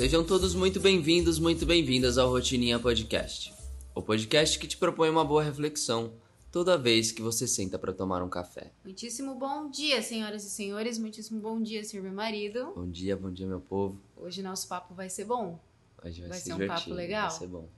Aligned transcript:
Sejam 0.00 0.24
todos 0.24 0.54
muito 0.54 0.80
bem-vindos, 0.80 1.38
muito 1.38 1.66
bem-vindas 1.66 2.16
ao 2.16 2.30
Rotininha 2.30 2.78
Podcast. 2.78 3.52
O 3.94 4.00
podcast 4.00 4.58
que 4.58 4.66
te 4.66 4.78
propõe 4.78 5.10
uma 5.10 5.22
boa 5.22 5.42
reflexão 5.42 6.14
toda 6.50 6.78
vez 6.78 7.12
que 7.12 7.20
você 7.20 7.46
senta 7.46 7.78
para 7.78 7.92
tomar 7.92 8.22
um 8.22 8.28
café. 8.30 8.72
Muitíssimo 8.82 9.34
bom 9.34 9.68
dia, 9.68 10.00
senhoras 10.00 10.42
e 10.42 10.48
senhores. 10.48 10.96
Muitíssimo 10.96 11.38
bom 11.38 11.60
dia, 11.60 11.84
senhor 11.84 12.02
meu 12.02 12.14
marido. 12.14 12.72
Bom 12.74 12.88
dia, 12.88 13.14
bom 13.14 13.30
dia, 13.30 13.46
meu 13.46 13.60
povo. 13.60 14.00
Hoje 14.16 14.42
nosso 14.42 14.66
papo 14.68 14.94
vai 14.94 15.10
ser 15.10 15.26
bom. 15.26 15.60
Hoje 16.02 16.22
vai, 16.22 16.30
Vai 16.30 16.38
ser, 16.38 16.44
ser 16.46 16.64
um 16.64 16.66
papo 16.66 16.94
legal? 16.94 17.28
Vai 17.28 17.38
ser 17.38 17.46
bom. 17.48 17.68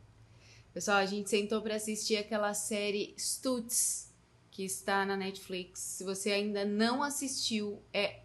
Pessoal, 0.73 0.99
a 0.99 1.07
gente 1.07 1.29
sentou 1.29 1.61
para 1.61 1.75
assistir 1.75 2.19
aquela 2.19 2.55
série 2.55 3.17
Stutz, 3.19 4.13
que 4.49 4.63
está 4.65 5.05
na 5.05 5.17
Netflix. 5.17 5.81
Se 5.81 6.05
você 6.05 6.31
ainda 6.31 6.65
não 6.65 7.03
assistiu, 7.03 7.83
é 7.93 8.21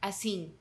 assim, 0.00 0.52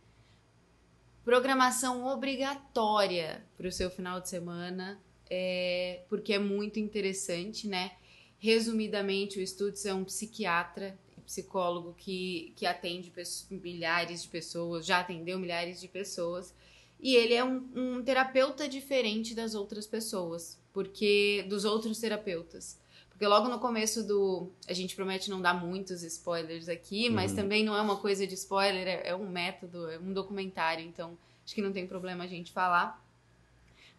programação 1.29 2.07
obrigatória 2.07 3.45
para 3.55 3.67
o 3.67 3.71
seu 3.71 3.91
final 3.91 4.19
de 4.19 4.27
semana, 4.27 4.99
é, 5.29 6.01
porque 6.09 6.33
é 6.33 6.39
muito 6.39 6.79
interessante, 6.79 7.67
né? 7.67 7.91
Resumidamente, 8.39 9.39
o 9.39 9.45
Stutz 9.45 9.85
é 9.85 9.93
um 9.93 10.03
psiquiatra 10.03 10.97
psicólogo 11.23 11.93
que, 11.95 12.51
que 12.55 12.65
atende 12.65 13.13
milhares 13.51 14.23
de 14.23 14.27
pessoas, 14.27 14.87
já 14.87 15.01
atendeu 15.01 15.37
milhares 15.37 15.79
de 15.79 15.87
pessoas, 15.87 16.51
e 16.99 17.15
ele 17.15 17.35
é 17.35 17.43
um, 17.43 17.63
um 17.75 18.03
terapeuta 18.03 18.67
diferente 18.67 19.35
das 19.35 19.53
outras 19.53 19.85
pessoas, 19.85 20.59
porque 20.73 21.45
dos 21.47 21.63
outros 21.63 21.99
terapeutas. 21.99 22.79
Porque 23.19 23.27
logo 23.27 23.49
no 23.49 23.59
começo 23.59 24.01
do. 24.01 24.49
A 24.65 24.71
gente 24.71 24.95
promete 24.95 25.29
não 25.29 25.41
dar 25.41 25.53
muitos 25.53 26.03
spoilers 26.03 26.69
aqui, 26.69 27.09
mas 27.09 27.31
Uhum. 27.31 27.35
também 27.35 27.65
não 27.65 27.75
é 27.75 27.81
uma 27.81 27.97
coisa 27.97 28.25
de 28.25 28.33
spoiler, 28.33 28.87
é, 28.87 29.09
é 29.09 29.13
um 29.13 29.27
método, 29.29 29.89
é 29.89 29.99
um 29.99 30.13
documentário, 30.13 30.85
então 30.85 31.17
acho 31.43 31.53
que 31.53 31.61
não 31.61 31.73
tem 31.73 31.85
problema 31.85 32.23
a 32.23 32.27
gente 32.27 32.53
falar. 32.53 33.05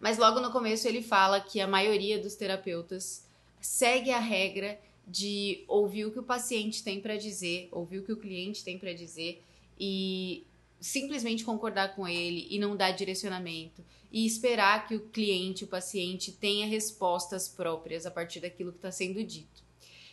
Mas 0.01 0.17
logo 0.17 0.41
no 0.41 0.51
começo 0.51 0.89
ele 0.89 1.03
fala 1.03 1.39
que 1.39 1.61
a 1.61 1.67
maioria 1.67 2.19
dos 2.19 2.35
terapeutas 2.35 3.29
segue 3.61 4.11
a 4.11 4.19
regra 4.19 4.81
de 5.07 5.65
ouvir 5.69 6.07
o 6.07 6.11
que 6.11 6.19
o 6.19 6.23
paciente 6.23 6.83
tem 6.83 6.99
para 6.99 7.19
dizer, 7.19 7.69
ouvir 7.73 7.99
o 7.99 8.03
que 8.03 8.13
o 8.13 8.17
cliente 8.17 8.65
tem 8.65 8.79
para 8.79 8.95
dizer 8.95 9.45
e 9.79 10.47
simplesmente 10.81 11.45
concordar 11.45 11.95
com 11.95 12.09
ele 12.09 12.47
e 12.51 12.59
não 12.59 12.75
dar 12.75 12.93
direcionamento 12.93 13.85
e 14.11 14.27
esperar 14.27 14.89
que 14.89 14.97
o 14.97 15.09
cliente, 15.09 15.65
o 15.65 15.69
paciente 15.69 16.33
tenha 16.33 16.67
respostas 16.67 17.49
próprias 17.49 18.07
a 18.07 18.11
partir 18.11 18.41
daquilo 18.41 18.73
que 18.73 18.79
está 18.79 18.91
sendo 18.91 19.23
dito. 19.23 19.63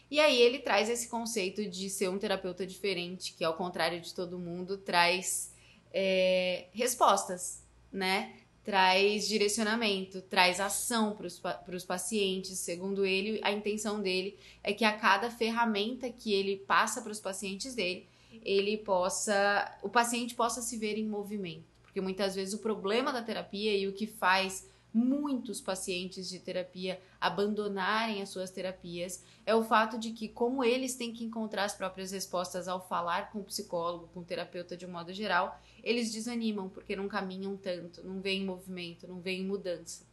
E 0.10 0.20
aí 0.20 0.42
ele 0.42 0.60
traz 0.60 0.90
esse 0.90 1.10
conceito 1.10 1.66
de 1.66 1.90
ser 1.90 2.10
um 2.10 2.18
terapeuta 2.18 2.66
diferente, 2.66 3.34
que 3.34 3.44
ao 3.44 3.56
contrário 3.56 4.00
de 4.00 4.14
todo 4.14 4.40
mundo 4.40 4.78
traz 4.78 5.54
é, 5.94 6.68
respostas, 6.72 7.64
né? 7.92 8.36
Traz 8.64 9.28
direcionamento, 9.28 10.22
traz 10.22 10.60
ação 10.60 11.16
para 11.16 11.76
os 11.76 11.86
pacientes. 11.86 12.60
Segundo 12.60 13.06
ele, 13.06 13.40
a 13.42 13.52
intenção 13.52 14.02
dele 14.02 14.38
é 14.64 14.74
que 14.74 14.84
a 14.84 14.94
cada 14.94 15.30
ferramenta 15.32 16.10
que 16.10 16.34
ele 16.34 16.58
passa 16.58 17.02
para 17.02 17.12
os 17.12 17.20
pacientes 17.20 17.76
dele, 17.76 18.08
ele 18.44 18.78
possa, 18.78 19.78
o 19.82 19.90
paciente 19.90 20.36
possa 20.36 20.62
se 20.62 20.78
ver 20.78 20.98
em 20.98 21.08
movimento, 21.08 21.66
porque 21.82 22.02
muitas 22.02 22.36
vezes 22.36 22.54
o 22.54 22.60
problema 22.60 23.12
da 23.12 23.22
terapia 23.22 23.76
e 23.76 23.88
o 23.88 23.94
que 23.94 24.08
faz 24.08 24.68
muitos 24.94 25.62
pacientes 25.62 26.28
de 26.28 26.40
terapia 26.40 27.00
abandonarem 27.22 28.22
as 28.22 28.30
suas 28.30 28.50
terapias 28.50 29.24
é 29.46 29.54
o 29.54 29.64
fato 29.64 30.00
de 30.00 30.12
que 30.12 30.28
como 30.28 30.64
eles 30.64 30.96
têm 30.96 31.14
que 31.14 31.24
encontrar 31.24 31.66
as 31.66 31.76
próprias 31.76 32.12
respostas 32.12 32.68
ao 32.68 32.88
falar 32.88 33.32
com 33.32 33.40
o 33.40 33.44
psicólogo, 33.44 34.10
com 34.14 34.22
o 34.22 34.26
terapeuta 34.26 34.76
de 34.76 34.86
um 34.86 34.92
modo 34.92 35.14
geral, 35.14 35.62
eles 35.84 36.12
desanimam 36.12 36.68
porque 36.70 36.96
não 36.96 37.08
caminham 37.08 37.56
tanto, 37.56 38.04
não 38.04 38.20
veem 38.20 38.44
movimento, 38.44 39.08
não 39.08 39.20
veem 39.20 39.46
mudança. 39.46 40.06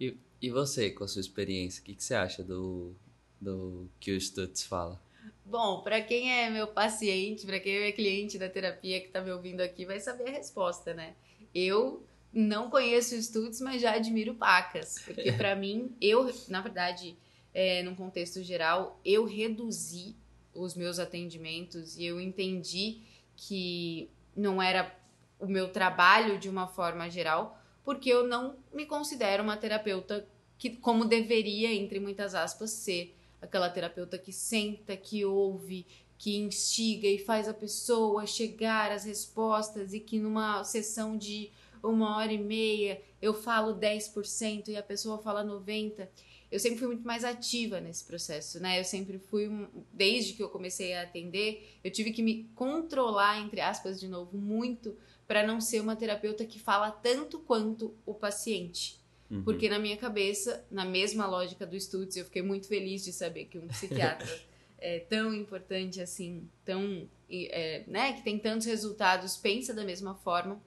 E, 0.00 0.16
e 0.40 0.50
você, 0.50 0.90
com 0.90 1.04
a 1.04 1.08
sua 1.08 1.20
experiência, 1.20 1.82
o 1.82 1.84
que, 1.84 1.94
que 1.94 2.02
você 2.02 2.14
acha 2.14 2.42
do, 2.42 2.94
do 3.40 3.88
que 4.00 4.10
o 4.12 4.20
Stutz 4.20 4.64
fala? 4.64 5.00
Bom, 5.44 5.82
para 5.82 6.00
quem 6.00 6.32
é 6.32 6.48
meu 6.48 6.66
paciente, 6.66 7.44
para 7.44 7.60
quem 7.60 7.74
é 7.82 7.92
cliente 7.92 8.38
da 8.38 8.48
terapia 8.48 9.00
que 9.00 9.08
tá 9.08 9.20
me 9.20 9.30
ouvindo 9.30 9.60
aqui, 9.60 9.84
vai 9.84 10.00
saber 10.00 10.28
a 10.28 10.32
resposta, 10.32 10.94
né? 10.94 11.14
Eu 11.54 12.02
não 12.32 12.70
conheço 12.70 13.14
estudos, 13.14 13.60
mas 13.60 13.82
já 13.82 13.92
admiro 13.92 14.34
pacas, 14.34 14.96
porque 15.04 15.32
para 15.32 15.54
mim, 15.56 15.94
eu, 16.00 16.32
na 16.48 16.62
verdade, 16.62 17.16
é, 17.52 17.82
num 17.82 17.94
contexto 17.94 18.42
geral, 18.42 18.98
eu 19.04 19.24
reduzi 19.26 20.16
os 20.54 20.74
meus 20.74 20.98
atendimentos 20.98 21.96
e 21.98 22.06
eu 22.06 22.20
entendi 22.20 23.02
que 23.36 24.10
não 24.34 24.62
era 24.62 24.96
o 25.38 25.46
meu 25.46 25.68
trabalho 25.68 26.38
de 26.38 26.48
uma 26.48 26.66
forma 26.66 27.10
geral, 27.10 27.60
porque 27.84 28.08
eu 28.08 28.26
não 28.26 28.56
me 28.72 28.86
considero 28.86 29.42
uma 29.42 29.56
terapeuta 29.56 30.26
que, 30.56 30.70
como 30.70 31.04
deveria, 31.04 31.72
entre 31.72 32.00
muitas 32.00 32.34
aspas, 32.34 32.70
ser 32.70 33.14
aquela 33.44 33.68
terapeuta 33.68 34.18
que 34.18 34.32
senta, 34.32 34.96
que 34.96 35.24
ouve, 35.24 35.86
que 36.18 36.36
instiga 36.36 37.06
e 37.06 37.18
faz 37.18 37.48
a 37.48 37.54
pessoa 37.54 38.26
chegar 38.26 38.90
às 38.90 39.04
respostas 39.04 39.92
e 39.92 40.00
que 40.00 40.18
numa 40.18 40.64
sessão 40.64 41.16
de 41.16 41.50
uma 41.82 42.16
hora 42.16 42.32
e 42.32 42.38
meia 42.38 43.00
eu 43.20 43.34
falo 43.34 43.74
10% 43.74 44.68
e 44.68 44.76
a 44.76 44.82
pessoa 44.82 45.18
fala 45.18 45.44
90%. 45.44 46.08
Eu 46.50 46.60
sempre 46.60 46.78
fui 46.78 46.86
muito 46.86 47.04
mais 47.04 47.24
ativa 47.24 47.80
nesse 47.80 48.04
processo, 48.04 48.60
né? 48.60 48.78
Eu 48.78 48.84
sempre 48.84 49.18
fui, 49.18 49.50
desde 49.92 50.34
que 50.34 50.42
eu 50.42 50.48
comecei 50.48 50.94
a 50.94 51.02
atender, 51.02 51.78
eu 51.82 51.90
tive 51.90 52.12
que 52.12 52.22
me 52.22 52.44
controlar, 52.54 53.40
entre 53.40 53.60
aspas, 53.60 53.98
de 53.98 54.06
novo, 54.06 54.38
muito, 54.38 54.96
para 55.26 55.44
não 55.44 55.60
ser 55.60 55.80
uma 55.80 55.96
terapeuta 55.96 56.44
que 56.44 56.60
fala 56.60 56.92
tanto 56.92 57.40
quanto 57.40 57.92
o 58.06 58.14
paciente. 58.14 59.03
Uhum. 59.30 59.42
Porque 59.42 59.68
na 59.68 59.78
minha 59.78 59.96
cabeça, 59.96 60.64
na 60.70 60.84
mesma 60.84 61.26
lógica 61.26 61.66
do 61.66 61.78
Stutz, 61.78 62.16
eu 62.16 62.24
fiquei 62.24 62.42
muito 62.42 62.68
feliz 62.68 63.04
de 63.04 63.12
saber 63.12 63.46
que 63.46 63.58
um 63.58 63.66
psiquiatra 63.68 64.28
é 64.78 65.00
tão 65.00 65.34
importante 65.34 66.00
assim, 66.00 66.48
tão, 66.64 67.08
é, 67.30 67.84
né, 67.86 68.12
que 68.12 68.22
tem 68.22 68.38
tantos 68.38 68.66
resultados, 68.66 69.36
pensa 69.36 69.72
da 69.72 69.84
mesma 69.84 70.14
forma. 70.14 70.60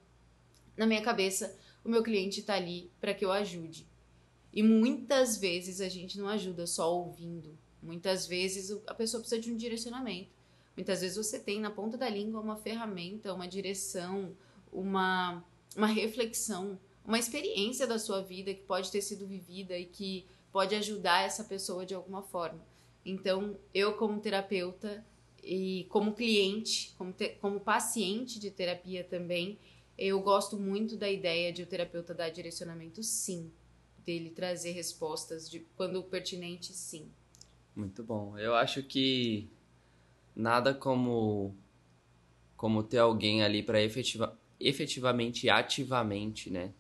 Na 0.76 0.86
minha 0.86 1.02
cabeça, 1.02 1.56
o 1.84 1.90
meu 1.90 2.04
cliente 2.04 2.40
está 2.40 2.56
ali 2.56 2.92
para 3.00 3.14
que 3.14 3.24
eu 3.24 3.32
ajude. 3.32 3.88
E 4.54 4.64
muitas 4.64 5.38
vezes 5.38 5.82
a 5.82 5.90
gente 5.90 6.18
não 6.18 6.28
ajuda 6.28 6.66
só 6.66 6.94
ouvindo. 6.94 7.58
Muitas 7.82 8.26
vezes 8.26 8.76
a 8.88 8.94
pessoa 8.94 9.22
precisa 9.22 9.40
de 9.40 9.52
um 9.52 9.58
direcionamento. 9.58 10.36
Muitas 10.76 11.02
vezes 11.02 11.18
você 11.18 11.40
tem 11.40 11.60
na 11.60 11.72
ponta 11.72 11.98
da 11.98 12.10
língua 12.10 12.42
uma 12.42 12.56
ferramenta, 12.56 13.34
uma 13.34 13.48
direção, 13.48 14.36
uma, 14.72 15.44
uma 15.76 15.88
reflexão, 15.88 16.80
uma 17.08 17.18
experiência 17.18 17.88
da 17.88 17.98
sua 17.98 18.22
vida 18.22 18.54
que 18.54 18.64
pode 18.64 18.92
ter 18.92 19.02
sido 19.02 19.26
vivida 19.26 19.78
e 19.78 19.86
que 19.86 20.28
pode 20.52 20.76
ajudar 20.76 21.24
essa 21.24 21.46
pessoa 21.46 21.86
de 21.86 21.96
alguma 21.96 22.22
forma. 22.22 22.60
Então, 23.06 23.58
eu 23.74 23.94
como 23.96 24.20
terapeuta 24.20 25.06
e 25.42 25.86
como 25.90 26.14
cliente, 26.14 26.94
como, 26.98 27.14
te- 27.14 27.38
como 27.40 27.62
paciente 27.62 28.38
de 28.40 28.52
terapia 28.52 29.06
também, 29.06 29.58
eu 29.98 30.20
gosto 30.20 30.58
muito 30.58 30.98
da 30.98 31.10
ideia 31.10 31.54
de 31.54 31.64
o 31.64 31.66
terapeuta 31.66 32.14
dar 32.14 32.30
direcionamento 32.30 33.02
sim, 33.02 33.50
dele 34.06 34.30
trazer 34.30 34.72
respostas 34.72 35.50
de 35.50 35.62
quando 35.78 36.04
pertinente 36.04 36.74
sim. 36.74 37.10
Muito 37.74 38.04
bom. 38.04 38.38
Eu 38.38 38.54
acho 38.54 38.84
que 38.84 39.48
nada 40.36 40.74
como 40.74 41.56
como 42.58 42.84
ter 42.84 42.98
alguém 42.98 43.44
ali 43.44 43.62
para 43.62 43.82
efetiva, 43.82 44.38
efetivamente 44.60 45.48
ativamente, 45.50 46.50
né, 46.50 46.74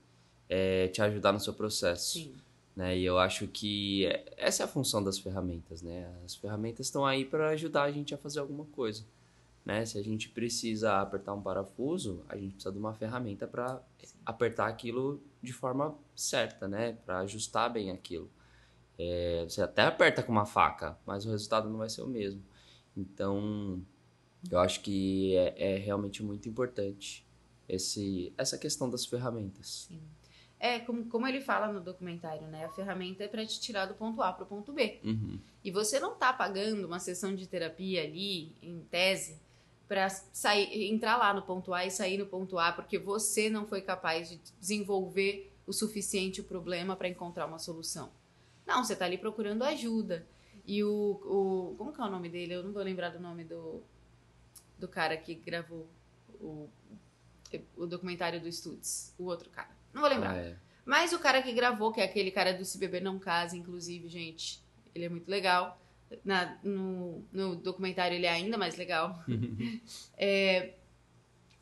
é, 0.49 0.87
te 0.89 1.01
ajudar 1.01 1.31
no 1.33 1.39
seu 1.39 1.53
processo. 1.53 2.13
Sim. 2.19 2.35
né? 2.75 2.95
E 2.95 3.03
eu 3.03 3.17
acho 3.17 3.47
que 3.47 4.05
é- 4.05 4.33
essa 4.37 4.61
é 4.61 4.65
a 4.65 4.67
função 4.67 5.03
das 5.03 5.17
ferramentas, 5.17 5.81
né? 5.81 6.13
As 6.23 6.35
ferramentas 6.35 6.85
estão 6.85 7.03
aí 7.05 7.25
para 7.25 7.49
ajudar 7.49 7.83
a 7.83 7.91
gente 7.91 8.13
a 8.13 8.17
fazer 8.19 8.39
alguma 8.39 8.65
coisa, 8.65 9.03
né? 9.65 9.83
Se 9.83 9.97
a 9.97 10.03
gente 10.03 10.29
precisa 10.29 11.01
apertar 11.01 11.33
um 11.33 11.41
parafuso, 11.41 12.23
a 12.29 12.37
gente 12.37 12.51
precisa 12.53 12.71
de 12.71 12.77
uma 12.77 12.93
ferramenta 12.93 13.47
para 13.47 13.81
apertar 14.23 14.67
aquilo 14.67 15.19
de 15.41 15.51
forma 15.51 15.95
certa, 16.15 16.67
né? 16.67 16.97
Para 17.03 17.19
ajustar 17.21 17.71
bem 17.73 17.89
aquilo. 17.89 18.29
É, 18.99 19.43
você 19.47 19.61
até 19.61 19.81
aperta 19.83 20.21
com 20.21 20.31
uma 20.31 20.45
faca, 20.45 20.97
mas 21.05 21.25
o 21.25 21.31
resultado 21.31 21.67
não 21.69 21.77
vai 21.79 21.89
ser 21.89 22.01
o 22.03 22.07
mesmo. 22.07 22.43
Então, 22.95 23.81
eu 24.51 24.59
acho 24.59 24.81
que 24.81 25.35
é, 25.35 25.75
é 25.75 25.77
realmente 25.77 26.23
muito 26.23 26.47
importante 26.47 27.25
esse, 27.67 28.31
essa 28.37 28.57
questão 28.57 28.87
das 28.89 29.05
ferramentas. 29.05 29.89
É, 30.59 30.79
como, 30.79 31.05
como 31.05 31.27
ele 31.27 31.39
fala 31.39 31.71
no 31.71 31.79
documentário, 31.79 32.47
né? 32.47 32.65
A 32.65 32.69
ferramenta 32.69 33.23
é 33.23 33.27
para 33.27 33.45
te 33.45 33.59
tirar 33.59 33.85
do 33.85 33.93
ponto 33.93 34.21
A 34.23 34.33
para 34.33 34.43
o 34.43 34.47
ponto 34.47 34.73
B. 34.73 34.99
Uhum. 35.03 35.39
E 35.63 35.69
você 35.69 35.99
não 35.99 36.15
tá 36.15 36.33
pagando 36.33 36.87
uma 36.87 36.99
sessão 36.99 37.35
de 37.35 37.47
terapia 37.47 38.03
ali, 38.03 38.55
em 38.61 38.79
tese, 38.89 39.39
para 39.87 40.09
sair, 40.09 40.91
entrar 40.91 41.17
lá 41.17 41.33
no 41.33 41.43
ponto 41.43 41.73
A 41.73 41.85
e 41.85 41.91
sair 41.91 42.17
no 42.17 42.25
ponto 42.25 42.57
A, 42.57 42.71
porque 42.71 42.97
você 42.97 43.49
não 43.49 43.67
foi 43.67 43.81
capaz 43.81 44.29
de 44.29 44.39
desenvolver 44.59 45.53
o 45.67 45.73
suficiente 45.73 46.41
o 46.41 46.43
problema 46.43 46.95
para 46.95 47.07
encontrar 47.07 47.45
uma 47.45 47.59
solução. 47.59 48.09
Não, 48.65 48.83
você 48.83 48.95
tá 48.95 49.05
ali 49.05 49.17
procurando 49.17 49.63
ajuda. 49.63 50.25
E 50.65 50.83
o, 50.83 50.89
o. 51.23 51.75
Como 51.77 51.93
que 51.93 52.01
é 52.01 52.03
o 52.03 52.09
nome 52.09 52.29
dele? 52.29 52.53
Eu 52.53 52.63
não 52.63 52.73
vou 52.73 52.83
lembrar 52.83 53.09
do 53.09 53.19
nome 53.19 53.45
do, 53.45 53.81
do 54.77 54.87
cara 54.87 55.15
que 55.15 55.35
gravou 55.35 55.87
o, 56.41 56.69
o 57.77 57.85
documentário 57.85 58.41
do 58.41 58.51
Stutz. 58.51 59.13
O 59.17 59.25
outro 59.25 59.49
cara. 59.49 59.76
Não 59.93 60.01
vou 60.01 60.09
lembrar. 60.09 60.33
Ah, 60.33 60.37
é. 60.37 60.55
Mas 60.85 61.11
o 61.11 61.19
cara 61.19 61.41
que 61.41 61.51
gravou, 61.51 61.91
que 61.91 61.99
é 61.99 62.03
aquele 62.05 62.31
cara 62.31 62.53
do 62.53 62.63
Se 62.63 62.77
Beber 62.77 63.01
Não 63.01 63.19
Casa, 63.19 63.57
inclusive, 63.57 64.07
gente, 64.07 64.61
ele 64.95 65.05
é 65.05 65.09
muito 65.09 65.27
legal. 65.29 65.79
Na- 66.23 66.57
no, 66.63 67.21
no 67.33 67.55
documentário 67.57 68.15
ele 68.15 68.25
é 68.25 68.29
ainda 68.29 68.57
mais 68.57 68.75
legal. 68.75 69.21
É, 70.17 70.73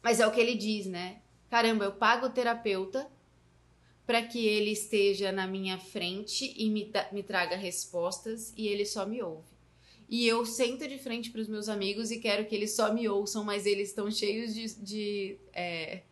mas 0.04 0.19
é 0.19 0.27
o 0.27 0.31
que 0.31 0.39
ele 0.39 0.56
diz, 0.56 0.86
né? 0.86 1.19
Caramba, 1.50 1.86
eu 1.86 1.92
pago 1.92 2.27
o 2.27 2.30
terapeuta 2.30 3.10
para 4.06 4.22
que 4.22 4.45
ele 4.45 4.72
esteja 4.72 5.31
na 5.31 5.48
minha 5.48 5.80
frente 5.80 6.54
e 6.56 6.69
me, 6.69 6.92
me 7.12 7.24
traga 7.24 7.56
respostas 7.56 8.54
e 8.56 8.68
ele 8.68 8.86
só 8.86 9.06
me 9.06 9.22
ouve. 9.24 9.48
E 10.07 10.27
eu 10.27 10.45
sento 10.45 10.88
de 10.88 11.00
frente 11.00 11.31
para 11.31 11.42
os 11.42 11.48
meus 11.48 11.68
amigos 11.68 12.12
e 12.12 12.19
quero 12.19 12.45
que 12.45 12.54
eles 12.54 12.74
só 12.75 12.94
me 12.94 13.10
ouçam, 13.10 13.44
mas 13.44 13.66
eles 13.66 13.89
estão 13.89 14.12
cheios 14.12 14.54
de, 14.54 14.75
de, 14.75 15.38
é, 15.51 16.04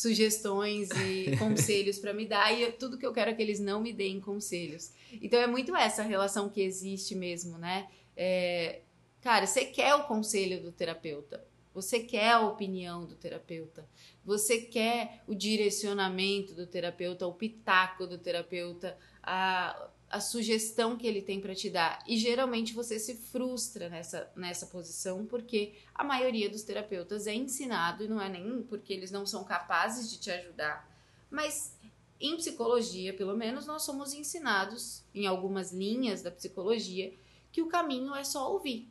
sugestões 0.00 0.88
e 0.90 1.36
conselhos 1.38 1.98
para 1.98 2.12
me 2.12 2.24
dar 2.26 2.52
e 2.52 2.62
eu- 2.62 2.72
tudo 2.72 2.96
que 2.98 3.04
eu 3.06 3.12
quero 3.12 3.30
é 3.30 3.34
que 3.34 3.42
eles 3.42 3.60
não 3.60 3.80
me 3.80 3.92
deem 3.92 4.20
conselhos. 4.20 4.92
Então 5.20 5.38
é 5.40 5.46
muito 5.46 5.76
essa 5.76 6.02
relação 6.02 6.48
que 6.48 6.62
existe 6.62 7.14
mesmo, 7.14 7.58
né? 7.58 7.88
É, 8.16 8.80
cara, 9.20 9.46
você 9.46 9.64
quer 9.66 9.94
o 9.94 10.04
conselho 10.04 10.62
do 10.62 10.72
terapeuta, 10.72 11.44
você 11.74 12.00
quer 12.00 12.30
a 12.32 12.40
opinião 12.40 13.04
do 13.04 13.14
terapeuta, 13.14 13.86
você 14.24 14.58
quer 14.60 15.22
o 15.26 15.34
direcionamento 15.34 16.54
do 16.54 16.66
terapeuta, 16.66 17.26
o 17.26 17.34
pitaco 17.34 18.06
do 18.06 18.18
terapeuta, 18.18 18.96
a, 19.22 19.89
a 20.10 20.20
sugestão 20.20 20.96
que 20.96 21.06
ele 21.06 21.22
tem 21.22 21.40
para 21.40 21.54
te 21.54 21.70
dar. 21.70 22.02
E 22.06 22.18
geralmente 22.18 22.74
você 22.74 22.98
se 22.98 23.14
frustra 23.14 23.88
nessa, 23.88 24.30
nessa 24.34 24.66
posição 24.66 25.24
porque 25.24 25.74
a 25.94 26.02
maioria 26.02 26.50
dos 26.50 26.62
terapeutas 26.62 27.26
é 27.26 27.34
ensinado, 27.34 28.04
e 28.04 28.08
não 28.08 28.20
é 28.20 28.28
nem 28.28 28.62
porque 28.62 28.92
eles 28.92 29.10
não 29.10 29.24
são 29.24 29.44
capazes 29.44 30.10
de 30.10 30.18
te 30.18 30.30
ajudar, 30.30 30.90
mas 31.30 31.78
em 32.20 32.36
psicologia, 32.36 33.14
pelo 33.14 33.34
menos, 33.34 33.66
nós 33.66 33.82
somos 33.82 34.12
ensinados 34.12 35.02
em 35.14 35.26
algumas 35.26 35.72
linhas 35.72 36.20
da 36.20 36.30
psicologia 36.30 37.14
que 37.50 37.62
o 37.62 37.68
caminho 37.68 38.14
é 38.14 38.22
só 38.22 38.52
ouvir. 38.52 38.88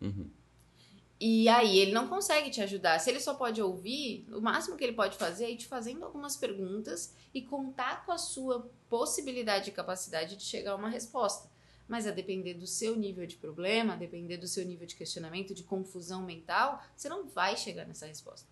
Uhum. 0.00 0.28
E 1.18 1.48
aí 1.48 1.78
ele 1.78 1.92
não 1.92 2.08
consegue 2.08 2.50
te 2.50 2.60
ajudar. 2.60 2.98
Se 2.98 3.08
ele 3.08 3.20
só 3.20 3.34
pode 3.34 3.60
ouvir, 3.62 4.26
o 4.30 4.40
máximo 4.40 4.76
que 4.76 4.84
ele 4.84 4.92
pode 4.92 5.16
fazer 5.16 5.46
é 5.46 5.50
ir 5.50 5.56
te 5.56 5.66
fazendo 5.66 6.04
algumas 6.04 6.36
perguntas 6.36 7.14
e 7.32 7.40
contar 7.40 8.04
com 8.04 8.12
a 8.12 8.18
sua 8.18 8.70
possibilidade 8.88 9.70
e 9.70 9.72
capacidade 9.72 10.36
de 10.36 10.44
chegar 10.44 10.72
a 10.72 10.76
uma 10.76 10.90
resposta. 10.90 11.50
Mas 11.88 12.06
a 12.06 12.10
depender 12.10 12.54
do 12.54 12.66
seu 12.66 12.96
nível 12.96 13.26
de 13.26 13.36
problema, 13.36 13.94
a 13.94 13.96
depender 13.96 14.36
do 14.36 14.46
seu 14.46 14.64
nível 14.64 14.86
de 14.86 14.94
questionamento, 14.94 15.54
de 15.54 15.62
confusão 15.62 16.22
mental, 16.22 16.82
você 16.94 17.08
não 17.08 17.26
vai 17.26 17.56
chegar 17.56 17.86
nessa 17.86 18.06
resposta. 18.06 18.46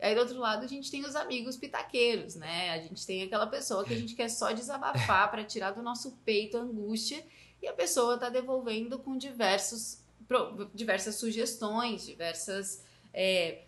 Aí 0.00 0.14
do 0.14 0.20
outro 0.20 0.38
lado 0.38 0.64
a 0.64 0.68
gente 0.68 0.90
tem 0.90 1.04
os 1.04 1.14
amigos 1.14 1.56
pitaqueiros, 1.56 2.34
né? 2.34 2.70
A 2.70 2.78
gente 2.78 3.04
tem 3.06 3.22
aquela 3.22 3.46
pessoa 3.46 3.84
que 3.84 3.92
a 3.92 3.96
gente 3.96 4.14
quer 4.14 4.30
só 4.30 4.52
desabafar 4.52 5.28
para 5.30 5.44
tirar 5.44 5.72
do 5.72 5.82
nosso 5.82 6.12
peito 6.24 6.56
a 6.56 6.60
angústia 6.60 7.22
e 7.60 7.66
a 7.66 7.74
pessoa 7.74 8.16
tá 8.16 8.30
devolvendo 8.30 8.98
com 8.98 9.18
diversos 9.18 9.99
diversas 10.74 11.16
sugestões, 11.16 12.06
diversas 12.06 12.84
é, 13.12 13.64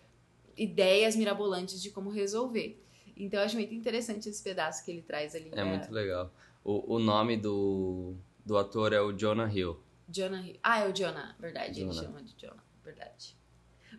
ideias 0.57 1.15
mirabolantes 1.15 1.81
de 1.81 1.89
como 1.89 2.09
resolver. 2.09 2.81
Então 3.15 3.39
eu 3.39 3.45
acho 3.45 3.55
muito 3.55 3.73
interessante 3.73 4.29
esse 4.29 4.41
pedaço 4.41 4.83
que 4.83 4.91
ele 4.91 5.01
traz 5.01 5.35
ali. 5.35 5.49
É 5.51 5.55
né? 5.55 5.63
muito 5.63 5.91
legal. 5.91 6.33
O, 6.63 6.95
o 6.95 6.99
nome 6.99 7.37
do, 7.37 8.15
do 8.45 8.57
ator 8.57 8.93
é 8.93 9.01
o 9.01 9.11
Jonah 9.11 9.51
Hill. 9.53 9.77
Jonah 10.07 10.41
Hill. 10.41 10.59
Ah, 10.63 10.79
é 10.79 10.89
o 10.89 10.93
Jonah, 10.93 11.35
verdade. 11.39 11.81
Ele 11.81 11.91
Jonah. 11.91 12.01
chama 12.01 12.23
de 12.23 12.33
Jonah, 12.37 12.63
verdade. 12.83 13.37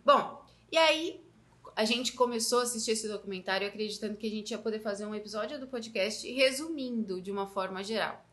Bom, 0.03 0.43
e 0.71 0.77
aí 0.77 1.25
a 1.75 1.85
gente 1.85 2.13
começou 2.13 2.59
a 2.59 2.63
assistir 2.63 2.91
esse 2.91 3.07
documentário 3.07 3.67
acreditando 3.67 4.15
que 4.15 4.27
a 4.27 4.29
gente 4.29 4.51
ia 4.51 4.57
poder 4.57 4.79
fazer 4.79 5.05
um 5.05 5.13
episódio 5.13 5.59
do 5.59 5.67
podcast 5.67 6.29
resumindo 6.31 7.21
de 7.21 7.31
uma 7.31 7.47
forma 7.47 7.83
geral. 7.83 8.25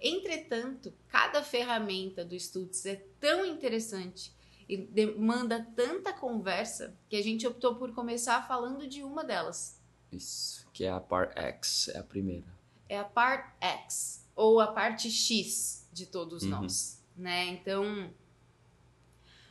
Entretanto, 0.00 0.92
cada 1.08 1.42
ferramenta 1.42 2.24
do 2.24 2.38
Stutz 2.38 2.86
é 2.86 2.96
tão 3.18 3.44
interessante 3.44 4.32
e 4.68 4.76
demanda 4.76 5.66
tanta 5.74 6.12
conversa 6.12 6.96
que 7.08 7.16
a 7.16 7.22
gente 7.22 7.46
optou 7.46 7.74
por 7.76 7.92
começar 7.92 8.46
falando 8.46 8.86
de 8.86 9.02
uma 9.02 9.24
delas. 9.24 9.80
Isso. 10.12 10.66
Que 10.72 10.84
é 10.84 10.90
a 10.90 11.00
Part 11.00 11.38
X, 11.38 11.88
é 11.88 11.98
a 11.98 12.02
primeira. 12.04 12.46
é 12.88 12.98
a 12.98 13.04
parte 13.04 13.52
X 13.60 14.24
ou 14.34 14.60
a 14.60 14.68
parte 14.68 15.10
X 15.10 15.86
de 15.92 16.06
todos 16.06 16.42
Uhum. 16.44 16.50
nós, 16.50 17.02
né? 17.16 17.46
Então, 17.48 18.10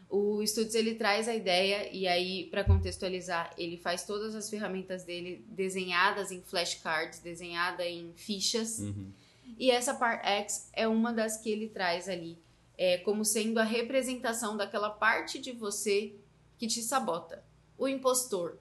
o 0.10 0.42
Stutz 0.46 0.74
ele 0.76 0.96
traz 0.96 1.28
a 1.28 1.36
ideia 1.36 1.92
e 1.94 2.08
aí 2.08 2.46
para 2.50 2.64
contextualizar, 2.64 3.54
ele 3.58 3.78
faz 3.78 4.06
todas 4.06 4.34
as 4.34 4.50
ferramentas 4.50 5.04
dele 5.04 5.44
desenhadas 5.50 6.32
em 6.32 6.42
flashcards, 6.42 7.20
desenhada 7.20 7.86
em 7.86 8.14
fichas. 8.16 8.80
Uhum. 8.80 9.12
E 9.58 9.72
essa 9.72 9.94
part 9.94 10.26
X 10.26 10.70
é 10.74 10.88
uma 10.88 11.14
das 11.14 11.38
que 11.38 11.50
ele 11.50 11.70
traz 11.70 12.10
ali, 12.10 12.40
é, 12.78 12.98
como 13.00 13.24
sendo 13.24 13.60
a 13.60 13.64
representação 13.64 14.58
daquela 14.58 14.90
parte 14.90 15.40
de 15.40 15.52
você 15.52 16.16
que 16.58 16.68
te 16.68 16.82
sabota. 16.82 17.44
O 17.78 17.88
impostor, 17.88 18.58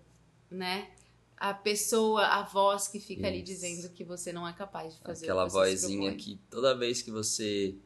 né? 0.51 0.91
A 1.37 1.53
pessoa, 1.53 2.27
a 2.27 2.43
voz 2.43 2.89
que 2.89 2.99
fica 2.99 3.27
ali 3.27 3.39
Isso. 3.39 3.47
dizendo 3.47 3.91
que 3.91 4.05
você 4.05 4.33
não 4.33 4.49
é 4.49 4.53
capaz 4.53 4.95
de 4.95 5.01
fazer 5.01 5.27
Aquela 5.27 5.47
vozinha 5.47 6.15
que 6.15 6.41
toda 6.51 6.75
vez 6.75 7.03
que 7.03 7.11
você 7.11 7.77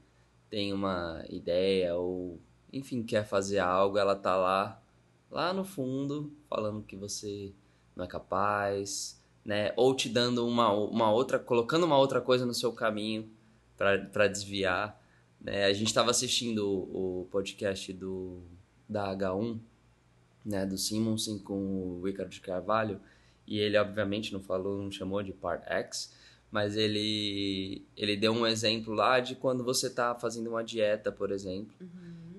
tem 0.49 0.73
uma 0.73 1.25
ideia 1.29 1.97
ou, 1.97 2.41
enfim, 2.73 3.03
quer 3.03 3.25
fazer 3.27 3.59
algo, 3.59 3.99
ela 3.99 4.15
tá 4.15 4.37
lá, 4.37 4.83
lá 5.31 5.53
no 5.53 5.65
fundo, 5.65 6.33
falando 6.49 6.83
que 6.83 6.97
você 6.97 7.53
não 7.95 8.05
é 8.05 8.09
capaz, 8.09 9.20
né? 9.45 9.73
Ou 9.77 9.95
te 9.95 10.09
dando 10.09 10.47
uma, 10.47 10.73
uma 10.73 11.11
outra, 11.11 11.39
colocando 11.39 11.85
uma 11.85 11.99
outra 11.99 12.21
coisa 12.21 12.45
no 12.47 12.55
seu 12.55 12.73
caminho 12.73 13.29
para 13.77 14.29
desviar, 14.29 15.01
né? 15.41 15.65
A 15.65 15.73
gente 15.73 15.89
estava 15.89 16.11
assistindo 16.11 16.67
o, 16.69 17.23
o 17.23 17.25
podcast 17.31 17.93
do 17.93 18.43
da 18.89 19.15
H1, 19.17 19.59
né, 20.45 20.67
do 20.67 20.77
Simonsen 20.77 21.39
com 21.39 21.55
o 21.55 22.03
Ricardo 22.05 22.31
de 22.31 22.41
Carvalho, 22.41 23.01
e 23.47 23.59
ele 23.59 23.79
obviamente 23.79 24.33
não 24.33 24.41
falou, 24.41 24.83
não 24.83 24.91
chamou 24.91 25.23
de 25.23 25.33
Part 25.33 25.65
X, 25.69 26.13
mas 26.51 26.77
ele 26.77 27.87
ele 27.97 28.17
deu 28.17 28.33
um 28.33 28.47
exemplo 28.47 28.93
lá 28.93 29.21
de 29.21 29.37
quando 29.37 29.63
você 29.63 29.89
tá 29.89 30.15
fazendo 30.15 30.51
uma 30.51 30.65
dieta, 30.65 31.13
por 31.13 31.31
exemplo, 31.31 31.75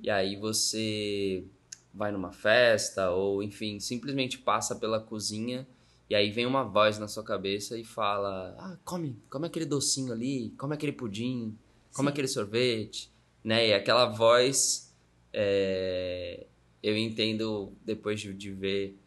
e 0.03 0.09
aí 0.09 0.35
você 0.35 1.45
vai 1.93 2.11
numa 2.11 2.31
festa 2.31 3.11
ou 3.11 3.41
enfim, 3.41 3.79
simplesmente 3.79 4.37
passa 4.37 4.75
pela 4.75 4.99
cozinha 4.99 5.65
e 6.11 6.15
aí 6.15 6.29
vem 6.29 6.45
uma 6.45 6.65
voz 6.65 6.99
na 6.99 7.07
sua 7.07 7.23
cabeça 7.23 7.77
e 7.77 7.85
fala: 7.85 8.53
"Ah, 8.59 8.77
come, 8.83 9.17
come 9.29 9.47
aquele 9.47 9.65
docinho 9.65 10.11
ali, 10.11 10.53
come 10.57 10.75
aquele 10.75 10.91
pudim, 10.91 11.57
come 11.93 12.07
Sim. 12.07 12.11
aquele 12.11 12.27
sorvete", 12.27 13.09
né? 13.41 13.69
E 13.69 13.73
aquela 13.73 14.07
voz 14.07 14.93
é, 15.31 16.47
eu 16.83 16.97
entendo 16.97 17.71
depois 17.85 18.19
de, 18.19 18.33
de 18.33 18.51
ver 18.51 18.99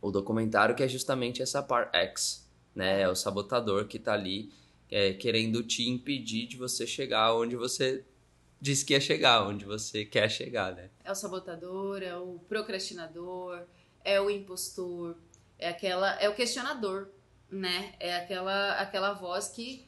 o 0.00 0.12
documentário 0.12 0.76
que 0.76 0.84
é 0.84 0.88
justamente 0.88 1.42
essa 1.42 1.60
part 1.60 1.90
X, 1.92 2.48
né? 2.72 3.00
É 3.00 3.08
o 3.08 3.16
sabotador 3.16 3.88
que 3.88 3.98
tá 3.98 4.12
ali 4.12 4.52
é, 4.88 5.14
querendo 5.14 5.60
te 5.64 5.88
impedir 5.88 6.46
de 6.46 6.56
você 6.56 6.86
chegar 6.86 7.34
onde 7.34 7.56
você 7.56 8.04
disse 8.60 8.84
que 8.84 8.92
ia 8.92 9.00
chegar, 9.00 9.44
onde 9.44 9.64
você 9.64 10.04
quer 10.04 10.30
chegar, 10.30 10.72
né? 10.72 10.88
É 11.02 11.10
o 11.10 11.16
sabotador, 11.16 12.00
é 12.00 12.16
o 12.16 12.38
procrastinador, 12.48 13.64
é 14.04 14.20
o 14.20 14.30
impostor, 14.30 15.16
é 15.62 15.68
aquela, 15.68 16.14
é 16.20 16.28
o 16.28 16.34
questionador, 16.34 17.08
né? 17.50 17.94
É 18.00 18.16
aquela, 18.16 18.72
aquela 18.80 19.12
voz 19.12 19.48
que 19.48 19.86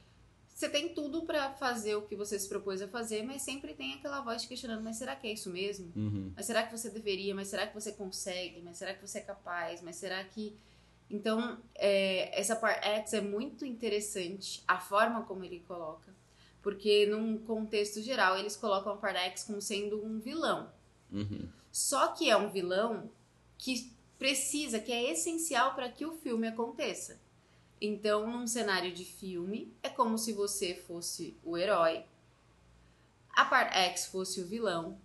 você 0.55 0.69
tem 0.69 0.95
tudo 0.95 1.23
pra 1.23 1.51
fazer 1.51 1.97
o 1.97 2.03
que 2.03 2.15
você 2.15 2.39
se 2.39 2.49
propôs 2.49 2.81
a 2.81 2.87
fazer, 2.87 3.25
mas 3.25 3.43
sempre 3.43 3.75
tem 3.75 3.95
aquela 3.95 4.21
voz 4.21 4.43
te 4.43 4.49
questionando, 4.49 4.85
mas 4.85 4.97
será 4.97 5.17
que 5.17 5.27
é 5.27 5.33
isso 5.33 5.51
mesmo? 5.51 5.93
Uhum. 5.97 6.33
Mas 6.37 6.47
será 6.47 6.63
que 6.63 6.71
você 6.71 6.89
deveria? 6.91 7.35
Mas 7.35 7.49
será 7.49 7.67
que 7.67 7.75
você 7.75 7.91
consegue? 7.91 8.63
Mas 8.63 8.79
será 8.79 8.95
que 8.95 9.05
você 9.05 9.19
é 9.19 9.23
capaz? 9.23 9.83
Mas 9.83 9.97
será 9.97 10.23
que. 10.23 10.57
Então, 11.11 11.59
é, 11.75 12.39
essa 12.39 12.55
parte 12.55 12.87
X 12.87 13.15
é 13.15 13.21
muito 13.21 13.67
interessante, 13.67 14.63
a 14.67 14.79
forma 14.79 15.25
como 15.25 15.45
ele 15.45 15.61
coloca. 15.67 16.15
Porque, 16.63 17.05
num 17.07 17.37
contexto 17.37 18.01
geral, 18.01 18.39
eles 18.39 18.57
colocam 18.57 18.93
a 18.93 18.97
parte 18.97 19.19
X 19.19 19.45
como 19.45 19.61
sendo 19.61 20.03
um 20.05 20.21
vilão. 20.21 20.71
Uhum. 21.13 21.49
Só 21.71 22.09
que 22.09 22.31
é 22.31 22.37
um 22.37 22.49
vilão 22.49 23.11
que 23.59 23.94
precisa, 24.19 24.79
que 24.79 24.93
é 24.93 25.11
essencial 25.13 25.75
para 25.75 25.89
que 25.89 26.05
o 26.07 26.13
filme 26.13 26.49
aconteça. 26.49 27.21
Então, 27.81 28.27
num 28.31 28.47
cenário 28.47 28.93
de 28.93 29.05
filme, 29.05 29.73
é 29.83 29.89
como 29.89 30.17
se 30.17 30.33
você 30.33 30.75
fosse 30.75 31.37
o 31.45 31.57
herói, 31.59 32.05
a 33.35 33.45
parte 33.45 33.77
X 33.77 34.07
fosse 34.07 34.41
o 34.41 34.47
vilão, 34.47 34.99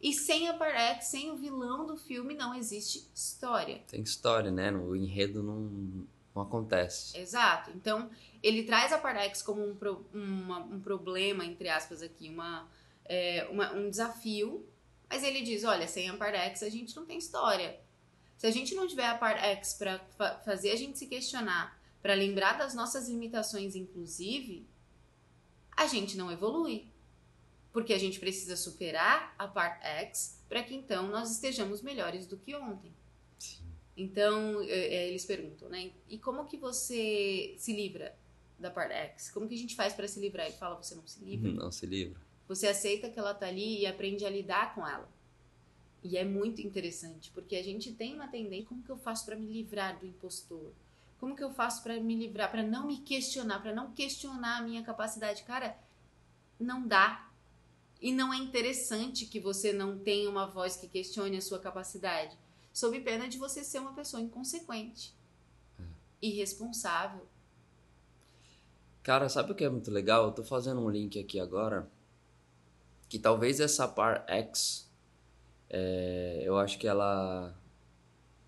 e 0.00 0.12
sem 0.12 0.48
a 0.48 0.54
parte 0.54 0.76
X, 0.78 1.06
sem 1.06 1.30
o 1.30 1.36
vilão 1.36 1.86
do 1.86 1.96
filme, 1.96 2.34
não 2.34 2.54
existe 2.54 3.08
história. 3.14 3.82
Tem 3.88 4.02
história, 4.02 4.50
né? 4.50 4.70
O 4.72 4.94
enredo 4.94 5.42
não, 5.42 6.06
não 6.34 6.42
acontece. 6.42 7.16
Exato. 7.16 7.70
Então, 7.70 8.10
ele 8.42 8.64
traz 8.64 8.92
a 8.92 8.98
Pardex 8.98 9.40
como 9.40 9.64
um, 9.66 9.74
pro- 9.74 10.04
uma- 10.12 10.58
um 10.60 10.80
problema, 10.80 11.44
entre 11.44 11.68
aspas, 11.68 12.02
aqui, 12.02 12.28
uma, 12.28 12.68
é, 13.06 13.48
uma- 13.50 13.72
um 13.72 13.88
desafio, 13.88 14.66
mas 15.08 15.22
ele 15.22 15.40
diz: 15.42 15.64
olha, 15.64 15.88
sem 15.88 16.10
a 16.10 16.16
Pardex 16.16 16.62
a 16.62 16.68
gente 16.68 16.94
não 16.94 17.06
tem 17.06 17.16
história. 17.16 17.80
Se 18.36 18.46
a 18.46 18.50
gente 18.50 18.74
não 18.74 18.86
tiver 18.86 19.06
a 19.06 19.16
Pardex 19.16 19.74
para 19.74 19.98
fazer 20.44 20.70
a 20.70 20.76
gente 20.76 20.98
se 20.98 21.06
questionar, 21.06 21.80
para 22.02 22.14
lembrar 22.14 22.58
das 22.58 22.74
nossas 22.74 23.08
limitações, 23.08 23.74
inclusive, 23.74 24.66
a 25.76 25.86
gente 25.86 26.16
não 26.16 26.30
evolui. 26.30 26.86
Porque 27.72 27.92
a 27.92 27.98
gente 27.98 28.18
precisa 28.18 28.56
superar 28.56 29.34
a 29.38 29.46
parte 29.46 29.84
X 29.84 30.42
para 30.48 30.62
que 30.62 30.74
então 30.74 31.08
nós 31.08 31.30
estejamos 31.30 31.82
melhores 31.82 32.26
do 32.26 32.36
que 32.36 32.54
ontem. 32.54 32.90
Então, 33.96 34.62
é, 34.62 34.66
é, 34.68 35.08
eles 35.08 35.24
perguntam, 35.24 35.68
né? 35.68 35.90
E 36.08 36.18
como 36.18 36.46
que 36.46 36.56
você 36.56 37.54
se 37.58 37.72
livra 37.72 38.14
da 38.58 38.70
parte 38.70 38.92
X? 38.92 39.30
Como 39.30 39.48
que 39.48 39.54
a 39.54 39.58
gente 39.58 39.74
faz 39.74 39.94
para 39.94 40.06
se 40.06 40.20
livrar? 40.20 40.46
Ele 40.46 40.56
fala, 40.56 40.76
você 40.76 40.94
não 40.94 41.06
se 41.06 41.24
livra. 41.24 41.50
Não 41.50 41.72
se 41.72 41.86
livra. 41.86 42.20
Você 42.46 42.66
aceita 42.66 43.10
que 43.10 43.18
ela 43.18 43.34
tá 43.34 43.46
ali 43.46 43.80
e 43.80 43.86
aprende 43.86 44.24
a 44.24 44.30
lidar 44.30 44.74
com 44.74 44.86
ela. 44.86 45.08
E 46.08 46.16
é 46.16 46.24
muito 46.24 46.62
interessante, 46.62 47.32
porque 47.32 47.56
a 47.56 47.64
gente 47.64 47.92
tem 47.92 48.14
uma 48.14 48.28
tendência, 48.28 48.68
como 48.68 48.80
que 48.80 48.90
eu 48.90 48.96
faço 48.96 49.26
para 49.26 49.34
me 49.34 49.44
livrar 49.44 49.98
do 49.98 50.06
impostor? 50.06 50.72
Como 51.18 51.34
que 51.34 51.42
eu 51.42 51.52
faço 51.52 51.82
para 51.82 51.98
me 51.98 52.14
livrar, 52.14 52.48
para 52.48 52.62
não 52.62 52.86
me 52.86 52.98
questionar, 52.98 53.58
para 53.60 53.74
não 53.74 53.90
questionar 53.90 54.58
a 54.58 54.62
minha 54.62 54.84
capacidade? 54.84 55.42
Cara, 55.42 55.76
não 56.60 56.86
dá. 56.86 57.28
E 58.00 58.12
não 58.12 58.32
é 58.32 58.36
interessante 58.36 59.26
que 59.26 59.40
você 59.40 59.72
não 59.72 59.98
tenha 59.98 60.30
uma 60.30 60.46
voz 60.46 60.76
que 60.76 60.86
questione 60.86 61.38
a 61.38 61.42
sua 61.42 61.58
capacidade, 61.58 62.36
sob 62.72 63.00
pena 63.00 63.26
de 63.28 63.36
você 63.36 63.64
ser 63.64 63.80
uma 63.80 63.92
pessoa 63.94 64.22
inconsequente, 64.22 65.12
É. 65.80 65.82
irresponsável. 66.22 67.26
Cara, 69.02 69.28
sabe 69.28 69.50
o 69.50 69.54
que 69.56 69.64
é 69.64 69.68
muito 69.68 69.90
legal? 69.90 70.26
Eu 70.26 70.32
tô 70.32 70.44
fazendo 70.44 70.80
um 70.80 70.88
link 70.88 71.18
aqui 71.18 71.40
agora. 71.40 71.90
Que 73.08 73.18
talvez 73.18 73.58
essa 73.58 73.88
par 73.88 74.24
X, 74.28 74.86
é, 75.68 76.42
eu 76.44 76.56
acho 76.58 76.78
que 76.78 76.86
ela 76.86 77.54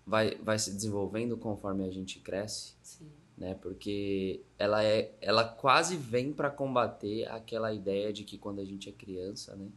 vai, 0.05 0.35
vai 0.35 0.57
se 0.57 0.71
desenvolvendo 0.71 1.37
conforme 1.37 1.85
a 1.85 1.91
gente 1.91 2.19
cresce, 2.19 2.73
Sim. 2.81 3.09
né? 3.37 3.53
Porque 3.55 4.41
ela 4.57 4.83
é, 4.83 5.13
ela 5.21 5.43
quase 5.43 5.95
vem 5.95 6.33
para 6.33 6.49
combater 6.49 7.27
aquela 7.29 7.73
ideia 7.73 8.11
de 8.11 8.23
que 8.23 8.37
quando 8.37 8.59
a 8.59 8.65
gente 8.65 8.89
é 8.89 8.91
criança, 8.91 9.55
né? 9.55 9.69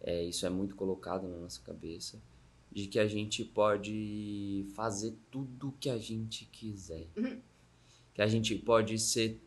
É, 0.00 0.22
isso 0.22 0.46
é 0.46 0.50
muito 0.50 0.76
colocado 0.76 1.26
na 1.26 1.38
nossa 1.38 1.60
cabeça, 1.62 2.20
de 2.70 2.86
que 2.86 2.98
a 2.98 3.06
gente 3.06 3.44
pode 3.44 4.66
fazer 4.74 5.14
tudo 5.30 5.68
o 5.68 5.72
que 5.72 5.90
a 5.90 5.98
gente 5.98 6.44
quiser, 6.44 7.08
que 8.14 8.22
a 8.22 8.26
gente 8.26 8.54
pode 8.54 8.98
ser 8.98 9.40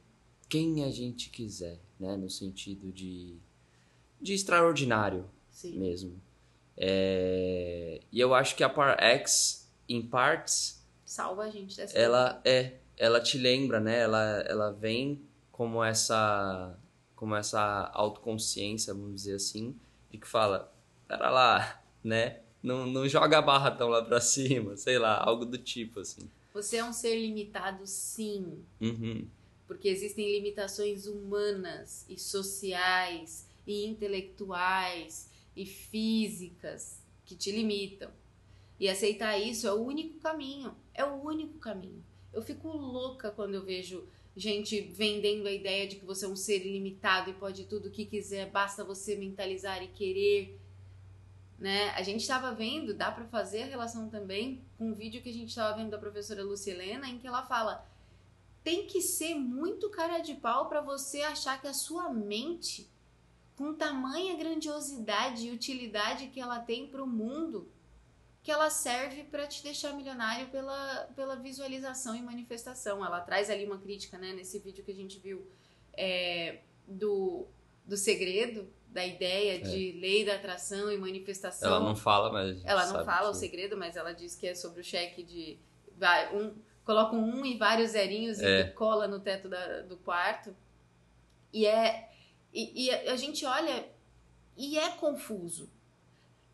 quem 0.50 0.84
a 0.84 0.90
gente 0.90 1.30
quiser, 1.30 1.80
né? 2.00 2.18
No 2.18 2.30
sentido 2.30 2.92
de, 2.92 3.38
de 4.20 4.34
extraordinário 4.34 5.26
Sim. 5.50 5.78
mesmo. 5.78 6.20
É, 6.84 8.02
e 8.12 8.20
eu 8.20 8.34
acho 8.34 8.56
que 8.56 8.64
a 8.64 8.70
Par 8.70 8.98
X, 9.00 9.72
em 9.88 10.02
partes, 10.02 10.84
Salva 11.06 11.44
a 11.44 11.50
gente 11.52 11.78
dessa 11.78 11.96
ela 11.96 12.42
é, 12.44 12.78
ela 12.98 13.22
te 13.22 13.38
lembra, 13.38 13.80
né? 13.80 14.00
Ela, 14.00 14.44
ela 14.48 14.72
vem 14.72 15.22
como 15.52 15.84
essa, 15.84 16.76
como 17.16 17.36
essa 17.36 17.92
autoconsciência, 17.94 18.96
vamos 18.96 19.14
dizer 19.14 19.36
assim, 19.36 19.76
de 20.10 20.18
que 20.18 20.28
fala, 20.28 20.74
pera 21.08 21.30
lá, 21.30 21.84
né? 22.04 22.40
Não, 22.64 22.88
não 22.88 23.08
joga 23.08 23.38
a 23.38 23.42
barra 23.44 23.70
tão 23.70 23.88
lá 23.88 24.04
pra 24.04 24.20
cima, 24.22 24.76
sei 24.76 24.98
lá, 24.98 25.24
algo 25.24 25.46
do 25.46 25.60
tipo, 25.60 26.00
assim. 26.00 26.28
Você 26.52 26.78
é 26.78 26.84
um 26.84 26.94
ser 26.94 27.16
limitado, 27.16 27.86
sim. 27.86 28.66
Uhum. 28.82 29.28
porque 29.68 29.88
existem 29.88 30.32
limitações 30.32 31.06
humanas 31.06 32.06
e 32.10 32.18
sociais 32.18 33.48
e 33.68 33.86
intelectuais 33.86 35.31
e 35.56 35.66
físicas 35.66 37.02
que 37.26 37.36
te 37.36 37.52
limitam. 37.52 38.12
E 38.80 38.90
aceitar 38.90 39.38
isso 39.38 39.68
é 39.68 39.74
o 39.74 39.82
único 39.82 40.20
caminho, 40.20 40.76
é 40.94 41.06
o 41.06 41.24
único 41.24 41.60
caminho. 41.60 42.04
Eu 42.34 42.42
fico 42.42 42.68
louca 42.70 43.30
quando 43.30 43.54
eu 43.54 43.64
vejo 43.64 44.08
gente 44.36 44.80
vendendo 44.82 45.48
a 45.48 45.52
ideia 45.52 45.88
de 45.88 45.98
que 45.98 46.06
você 46.06 46.26
é 46.26 46.28
um 46.28 46.36
ser 46.36 46.66
ilimitado 46.66 47.30
e 47.30 47.34
pode 47.34 47.66
tudo 47.66 47.90
o 47.90 47.92
que 47.92 48.06
quiser, 48.06 48.50
basta 48.50 48.84
você 48.84 49.16
mentalizar 49.16 49.84
e 49.84 49.88
querer. 49.88 50.60
Né? 51.60 51.90
A 51.90 52.02
gente 52.02 52.22
estava 52.22 52.54
vendo, 52.54 52.94
dá 52.94 53.12
para 53.12 53.26
fazer 53.26 53.64
a 53.64 53.68
relação 53.68 54.10
também 54.10 54.64
com 54.78 54.90
um 54.90 54.96
vídeo 54.96 55.22
que 55.22 55.30
a 55.30 55.34
gente 55.34 55.50
estava 55.50 55.78
vendo 55.78 55.92
da 55.92 55.98
professora 55.98 56.44
Lucilena, 56.44 57.08
em 57.08 57.20
que 57.20 57.28
ela 57.28 57.46
fala: 57.46 57.88
tem 58.64 58.88
que 58.88 59.02
ser 59.02 59.36
muito 59.36 59.90
cara 59.90 60.20
de 60.20 60.34
pau 60.36 60.68
para 60.68 60.82
você 60.82 61.22
achar 61.22 61.62
que 61.62 61.68
a 61.68 61.74
sua 61.74 62.10
mente, 62.10 62.91
com 63.62 63.76
tamanha 63.76 64.36
grandiosidade 64.36 65.48
e 65.48 65.52
utilidade 65.52 66.28
que 66.28 66.40
ela 66.40 66.60
tem 66.60 66.88
para 66.88 67.04
o 67.04 67.08
mundo, 67.08 67.72
que 68.42 68.50
ela 68.52 68.72
serve 68.72 69.24
para 69.26 69.46
te 69.46 69.62
deixar 69.62 69.94
milionário 69.94 70.48
pela, 70.48 71.08
pela 71.16 71.36
visualização 71.36 72.16
e 72.16 72.22
manifestação. 72.24 73.06
Ela 73.06 73.22
traz 73.22 73.52
ali 73.52 73.64
uma 73.68 73.78
crítica, 73.78 74.18
né, 74.18 74.34
nesse 74.34 74.58
vídeo 74.58 74.84
que 74.84 74.90
a 74.92 74.96
gente 74.96 75.20
viu 75.20 75.48
é, 75.94 76.62
do, 76.88 77.46
do 77.86 77.96
segredo, 77.96 78.68
da 78.88 79.06
ideia 79.06 79.62
de 79.62 79.92
lei 79.92 80.26
da 80.26 80.36
atração 80.38 80.92
e 80.92 80.98
manifestação. 80.98 81.70
Ela 81.70 81.80
não 81.82 81.96
fala, 81.96 82.32
mas. 82.32 82.66
Ela 82.66 82.88
não 82.88 83.06
fala 83.06 83.30
o 83.30 83.32
que- 83.34 83.38
segredo, 83.38 83.78
mas 83.78 83.96
ela 83.96 84.12
diz 84.12 84.36
que 84.36 84.48
é 84.48 84.56
sobre 84.56 84.82
o 84.82 84.84
cheque 84.84 85.22
de. 85.22 85.60
Vai, 85.98 86.36
um, 86.36 86.56
coloca 86.84 87.16
um 87.16 87.40
um 87.42 87.46
e 87.46 87.58
vários 87.60 87.92
zerinhos 87.92 88.40
É. 88.40 88.62
e 88.62 88.72
cola 88.72 89.08
no 89.08 89.20
teto 89.20 89.48
da- 89.48 89.82
do 89.84 89.98
quarto. 89.98 90.56
E 91.54 91.68
é. 91.68 92.11
E, 92.54 92.86
e 92.86 92.92
a 92.92 93.16
gente 93.16 93.46
olha 93.46 93.88
e 94.58 94.78
é 94.78 94.90
confuso. 94.92 95.70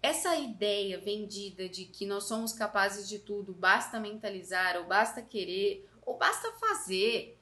Essa 0.02 0.36
ideia 0.38 1.00
vendida 1.00 1.68
de 1.68 1.86
que 1.86 2.06
nós 2.06 2.26
somos 2.26 2.54
capazes 2.54 3.10
de 3.10 3.20
tudo, 3.20 3.52
basta 3.52 4.00
mentalizar, 4.00 4.78
ou 4.78 4.86
basta 4.86 5.22
querer, 5.22 5.90
ou 6.06 6.18
basta 6.18 6.52
fazer, 6.54 7.38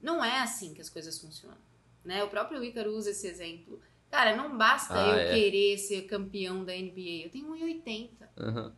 não 0.00 0.24
é 0.24 0.38
assim 0.40 0.72
que 0.72 0.80
as 0.80 0.88
coisas 0.88 1.18
funcionam. 1.18 1.58
Né? 2.04 2.22
O 2.24 2.28
próprio 2.28 2.62
Ícaro 2.64 2.96
usa 2.96 3.10
esse 3.10 3.26
exemplo. 3.26 3.80
Cara, 4.10 4.34
não 4.34 4.56
basta 4.56 4.94
Ah, 4.94 5.08
eu 5.08 5.14
é. 5.16 5.34
querer 5.34 5.78
ser 5.78 6.02
campeão 6.02 6.64
da 6.64 6.72
NBA. 6.72 7.24
Eu 7.24 7.30
tenho 7.30 7.52
1,80. 7.52 8.10
Uhum. 8.38 8.72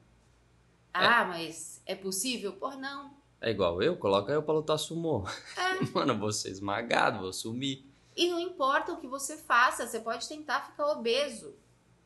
Ah, 0.93 1.25
mas 1.25 1.81
é 1.87 1.95
possível? 1.95 2.53
Por 2.55 2.77
não. 2.77 3.15
É 3.41 3.51
igual 3.51 3.83
eu, 3.83 3.97
coloca 3.97 4.31
eu 4.33 4.43
pra 4.43 4.55
lutar 4.55 4.79
sumô. 4.79 5.25
É. 5.57 5.85
Mano, 5.93 6.19
vou 6.19 6.33
ser 6.33 6.51
esmagado, 6.51 7.21
vou 7.21 7.33
sumir. 7.33 7.87
E 8.17 8.31
não 8.31 8.39
importa 8.39 8.93
o 8.93 9.01
que 9.01 9.07
você 9.07 9.37
faça, 9.37 9.87
você 9.87 10.01
pode 10.01 10.29
tentar 10.29 10.63
ficar 10.63 10.87
obeso. 10.93 11.55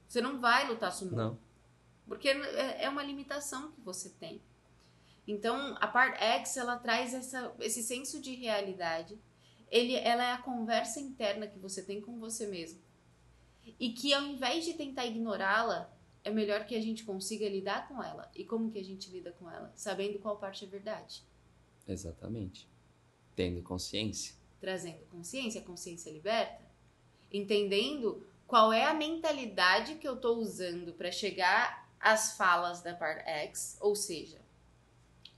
Você 0.06 0.20
não 0.20 0.40
vai 0.40 0.68
lutar 0.68 0.92
sumô. 0.92 1.16
Não. 1.16 1.38
Porque 2.06 2.28
é 2.28 2.84
é 2.84 2.88
uma 2.88 3.02
limitação 3.02 3.72
que 3.72 3.80
você 3.80 4.10
tem. 4.10 4.40
Então, 5.26 5.76
a 5.80 5.88
parte 5.88 6.22
X, 6.22 6.56
ela 6.56 6.76
traz 6.76 7.12
essa, 7.12 7.52
esse 7.58 7.82
senso 7.82 8.20
de 8.20 8.34
realidade. 8.34 9.18
Ele, 9.68 9.94
ela 9.96 10.22
é 10.22 10.32
a 10.32 10.38
conversa 10.38 11.00
interna 11.00 11.48
que 11.48 11.58
você 11.58 11.82
tem 11.82 12.00
com 12.00 12.20
você 12.20 12.46
mesmo. 12.46 12.80
E 13.80 13.92
que 13.92 14.14
ao 14.14 14.22
invés 14.22 14.64
de 14.64 14.74
tentar 14.74 15.04
ignorá-la, 15.04 15.92
é 16.22 16.30
melhor 16.30 16.64
que 16.64 16.76
a 16.76 16.80
gente 16.80 17.04
consiga 17.04 17.48
lidar 17.48 17.88
com 17.88 18.00
ela. 18.00 18.30
E 18.34 18.44
como 18.44 18.70
que 18.70 18.78
a 18.78 18.84
gente 18.84 19.10
lida 19.10 19.32
com 19.32 19.50
ela? 19.50 19.72
Sabendo 19.74 20.20
qual 20.20 20.38
parte 20.38 20.64
é 20.64 20.68
verdade. 20.68 21.24
Exatamente. 21.88 22.68
Tendo 23.34 23.62
consciência. 23.62 24.34
Trazendo 24.60 25.04
consciência, 25.10 25.60
consciência 25.60 26.10
liberta. 26.10 26.64
Entendendo 27.32 28.26
qual 28.46 28.72
é 28.72 28.84
a 28.84 28.94
mentalidade 28.94 29.96
que 29.96 30.06
eu 30.06 30.14
estou 30.14 30.38
usando 30.38 30.92
para 30.92 31.10
chegar 31.10 31.88
às 31.98 32.36
falas 32.36 32.82
da 32.82 32.94
parte 32.94 33.28
X, 33.28 33.76
ou 33.80 33.96
seja, 33.96 34.40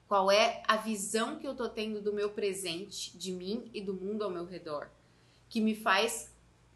qual 0.07 0.31
é 0.31 0.63
a 0.67 0.77
visão 0.77 1.39
que 1.39 1.47
eu 1.47 1.55
tô 1.55 1.69
tendo 1.69 2.01
do 2.01 2.13
meu 2.13 2.31
presente, 2.31 3.17
de 3.17 3.33
mim 3.33 3.71
e 3.73 3.81
do 3.81 3.95
mundo 3.95 4.25
ao 4.25 4.31
meu 4.31 4.45
redor, 4.45 4.91
que 5.49 5.61
me 5.61 5.75
faz 5.75 6.33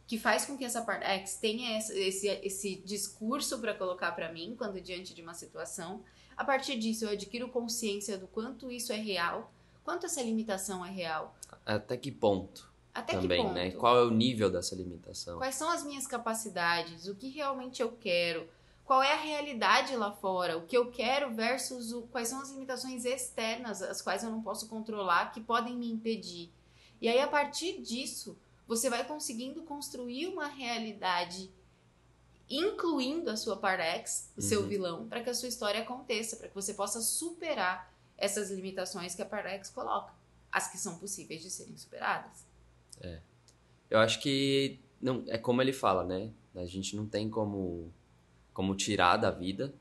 que 0.07 0.19
faz 0.19 0.45
com 0.45 0.59
que 0.59 0.65
essa 0.65 0.83
parte 0.83 1.05
X 1.05 1.37
tenha 1.37 1.79
esse, 1.79 1.99
esse, 1.99 2.29
esse 2.29 2.77
discurso 2.77 3.59
para 3.61 3.73
colocar 3.73 4.13
para 4.13 4.31
mim 4.31 4.55
quando 4.59 4.79
diante 4.79 5.15
de 5.15 5.23
uma 5.23 5.33
situação. 5.33 6.05
A 6.37 6.45
partir 6.45 6.79
disso, 6.79 7.07
eu 7.07 7.11
adquiro 7.11 7.49
consciência 7.49 8.19
do 8.19 8.27
quanto 8.27 8.71
isso 8.71 8.93
é 8.93 8.97
real, 8.97 9.51
quanto 9.85 10.07
essa 10.07 10.23
limitação 10.23 10.85
é 10.85 10.91
real, 10.91 11.35
Até 11.65 11.97
que 11.97 12.11
ponto 12.11 12.71
até 12.95 13.15
também, 13.15 13.39
que 13.41 13.45
ponto. 13.47 13.55
né? 13.55 13.71
Qual 13.73 13.97
é 13.97 14.03
o 14.05 14.11
nível 14.11 14.51
dessa 14.51 14.75
limitação? 14.75 15.39
Quais 15.39 15.55
são 15.55 15.71
as 15.71 15.83
minhas 15.85 16.07
capacidades? 16.07 17.07
O 17.09 17.15
que 17.15 17.29
realmente 17.31 17.81
eu 17.81 17.91
quero? 17.93 18.47
Qual 18.85 19.03
é 19.03 19.13
a 19.13 19.17
realidade 19.17 19.97
lá 19.97 20.13
fora? 20.13 20.59
O 20.59 20.67
que 20.67 20.77
eu 20.77 20.91
quero 20.91 21.33
versus 21.35 21.93
o, 21.93 22.03
quais 22.03 22.29
são 22.29 22.41
as 22.43 22.51
limitações 22.51 23.05
externas, 23.07 23.81
as 23.81 24.03
quais 24.03 24.23
eu 24.25 24.31
não 24.31 24.43
posso 24.43 24.69
controlar, 24.69 25.33
que 25.33 25.41
podem 25.41 25.75
me 25.77 25.91
impedir? 25.91 26.53
E 27.01 27.09
aí, 27.09 27.19
a 27.21 27.27
partir 27.29 27.81
disso, 27.81 28.37
você 28.67 28.91
vai 28.91 29.05
conseguindo 29.05 29.63
construir 29.63 30.27
uma 30.27 30.47
realidade, 30.49 31.51
incluindo 32.51 33.31
a 33.31 33.37
sua 33.37 33.57
Parex, 33.57 34.31
o 34.37 34.43
seu 34.43 34.63
Uhum. 34.63 34.69
vilão, 34.69 35.09
para 35.09 35.23
que 35.23 35.31
a 35.31 35.35
sua 35.35 35.49
história 35.49 35.81
aconteça, 35.81 36.37
para 36.37 36.49
que 36.49 36.55
você 36.55 36.75
possa 36.75 37.01
superar 37.01 37.92
essas 38.23 38.51
limitações 38.51 39.15
que 39.15 39.23
a 39.23 39.27
Parex 39.27 39.69
coloca, 39.71 40.13
as 40.51 40.71
que 40.71 40.79
são 40.79 40.99
possíveis 40.99 41.43
de 41.43 41.51
serem 41.51 41.77
superadas. 41.77 42.47
Eu 43.91 43.99
acho 43.99 44.21
que 44.21 44.79
não 45.01 45.25
é 45.27 45.37
como 45.37 45.61
ele 45.61 45.73
fala, 45.73 46.05
né? 46.05 46.31
A 46.55 46.65
gente 46.65 46.95
não 46.95 47.07
tem 47.07 47.29
como 47.29 47.93
como 48.55 48.75
tirar 48.77 49.17
da 49.17 49.31
vida 49.31 49.75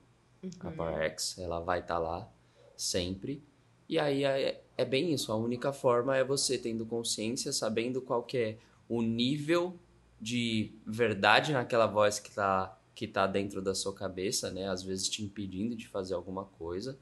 a 0.59 0.67
Uhum. 0.67 0.75
Power 0.75 1.01
X, 1.03 1.37
ela 1.37 1.59
vai 1.59 1.81
estar 1.81 1.99
lá 1.99 2.27
sempre. 2.75 3.43
E 3.87 3.99
aí 3.99 4.23
é, 4.23 4.63
é 4.75 4.85
bem 4.85 5.13
isso. 5.13 5.31
A 5.31 5.35
única 5.35 5.71
forma 5.71 6.17
é 6.17 6.23
você 6.23 6.57
tendo 6.57 6.83
consciência, 6.85 7.53
sabendo 7.53 8.01
qual 8.01 8.23
que 8.23 8.37
é 8.37 8.57
o 8.89 9.01
nível 9.01 9.77
de 10.19 10.73
verdade 10.85 11.53
naquela 11.53 11.85
voz 11.85 12.19
que 12.19 12.29
está 12.29 12.77
que 12.93 13.07
tá 13.07 13.25
dentro 13.25 13.61
da 13.61 13.73
sua 13.73 13.93
cabeça, 13.93 14.51
né? 14.51 14.67
Às 14.67 14.83
vezes 14.83 15.07
te 15.07 15.23
impedindo 15.23 15.75
de 15.75 15.87
fazer 15.87 16.13
alguma 16.13 16.45
coisa. 16.45 16.97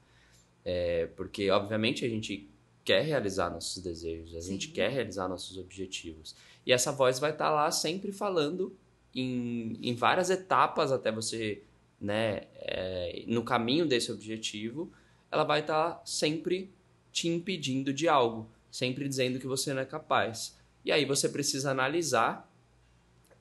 É, 0.64 1.06
porque, 1.16 1.50
obviamente, 1.50 2.04
a 2.04 2.08
gente 2.08 2.48
quer 2.84 3.02
realizar 3.02 3.50
nossos 3.50 3.82
desejos, 3.82 4.34
a 4.34 4.40
Sim. 4.40 4.52
gente 4.52 4.68
quer 4.68 4.90
realizar 4.90 5.28
nossos 5.28 5.56
objetivos. 5.58 6.34
E 6.64 6.72
essa 6.72 6.92
voz 6.92 7.18
vai 7.18 7.30
estar 7.30 7.46
tá 7.46 7.50
lá 7.50 7.70
sempre 7.70 8.12
falando 8.12 8.76
em, 9.14 9.78
em 9.82 9.94
várias 9.94 10.30
etapas 10.30 10.92
até 10.92 11.10
você, 11.10 11.62
né, 12.00 12.42
é, 12.56 13.24
no 13.26 13.42
caminho 13.42 13.86
desse 13.86 14.10
objetivo, 14.12 14.90
ela 15.30 15.44
vai 15.44 15.60
estar 15.60 15.90
tá 15.90 16.02
sempre 16.04 16.70
te 17.12 17.28
impedindo 17.28 17.92
de 17.92 18.08
algo, 18.08 18.48
sempre 18.70 19.08
dizendo 19.08 19.38
que 19.38 19.46
você 19.46 19.72
não 19.72 19.82
é 19.82 19.86
capaz. 19.86 20.56
E 20.84 20.92
aí 20.92 21.04
você 21.04 21.28
precisa 21.28 21.70
analisar 21.70 22.50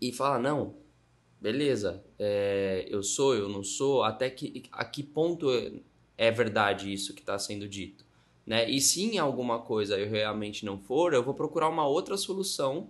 e 0.02 0.12
falar, 0.12 0.40
não, 0.40 0.76
beleza, 1.40 2.04
é, 2.18 2.86
eu 2.90 3.04
sou, 3.04 3.36
eu 3.36 3.48
não 3.48 3.64
sou, 3.64 4.04
até 4.04 4.30
que, 4.30 4.64
a 4.72 4.84
que 4.84 5.04
ponto 5.04 5.50
é 6.20 6.30
verdade 6.30 6.92
isso 6.92 7.14
que 7.14 7.22
está 7.22 7.40
sendo 7.40 7.66
dito. 7.66 8.04
Né? 8.46 8.70
E 8.70 8.82
se 8.82 9.04
em 9.04 9.18
alguma 9.18 9.60
coisa 9.60 9.98
eu 9.98 10.10
realmente 10.10 10.66
não 10.66 10.78
for, 10.78 11.14
eu 11.14 11.24
vou 11.24 11.34
procurar 11.34 11.70
uma 11.70 11.88
outra 11.88 12.18
solução 12.18 12.90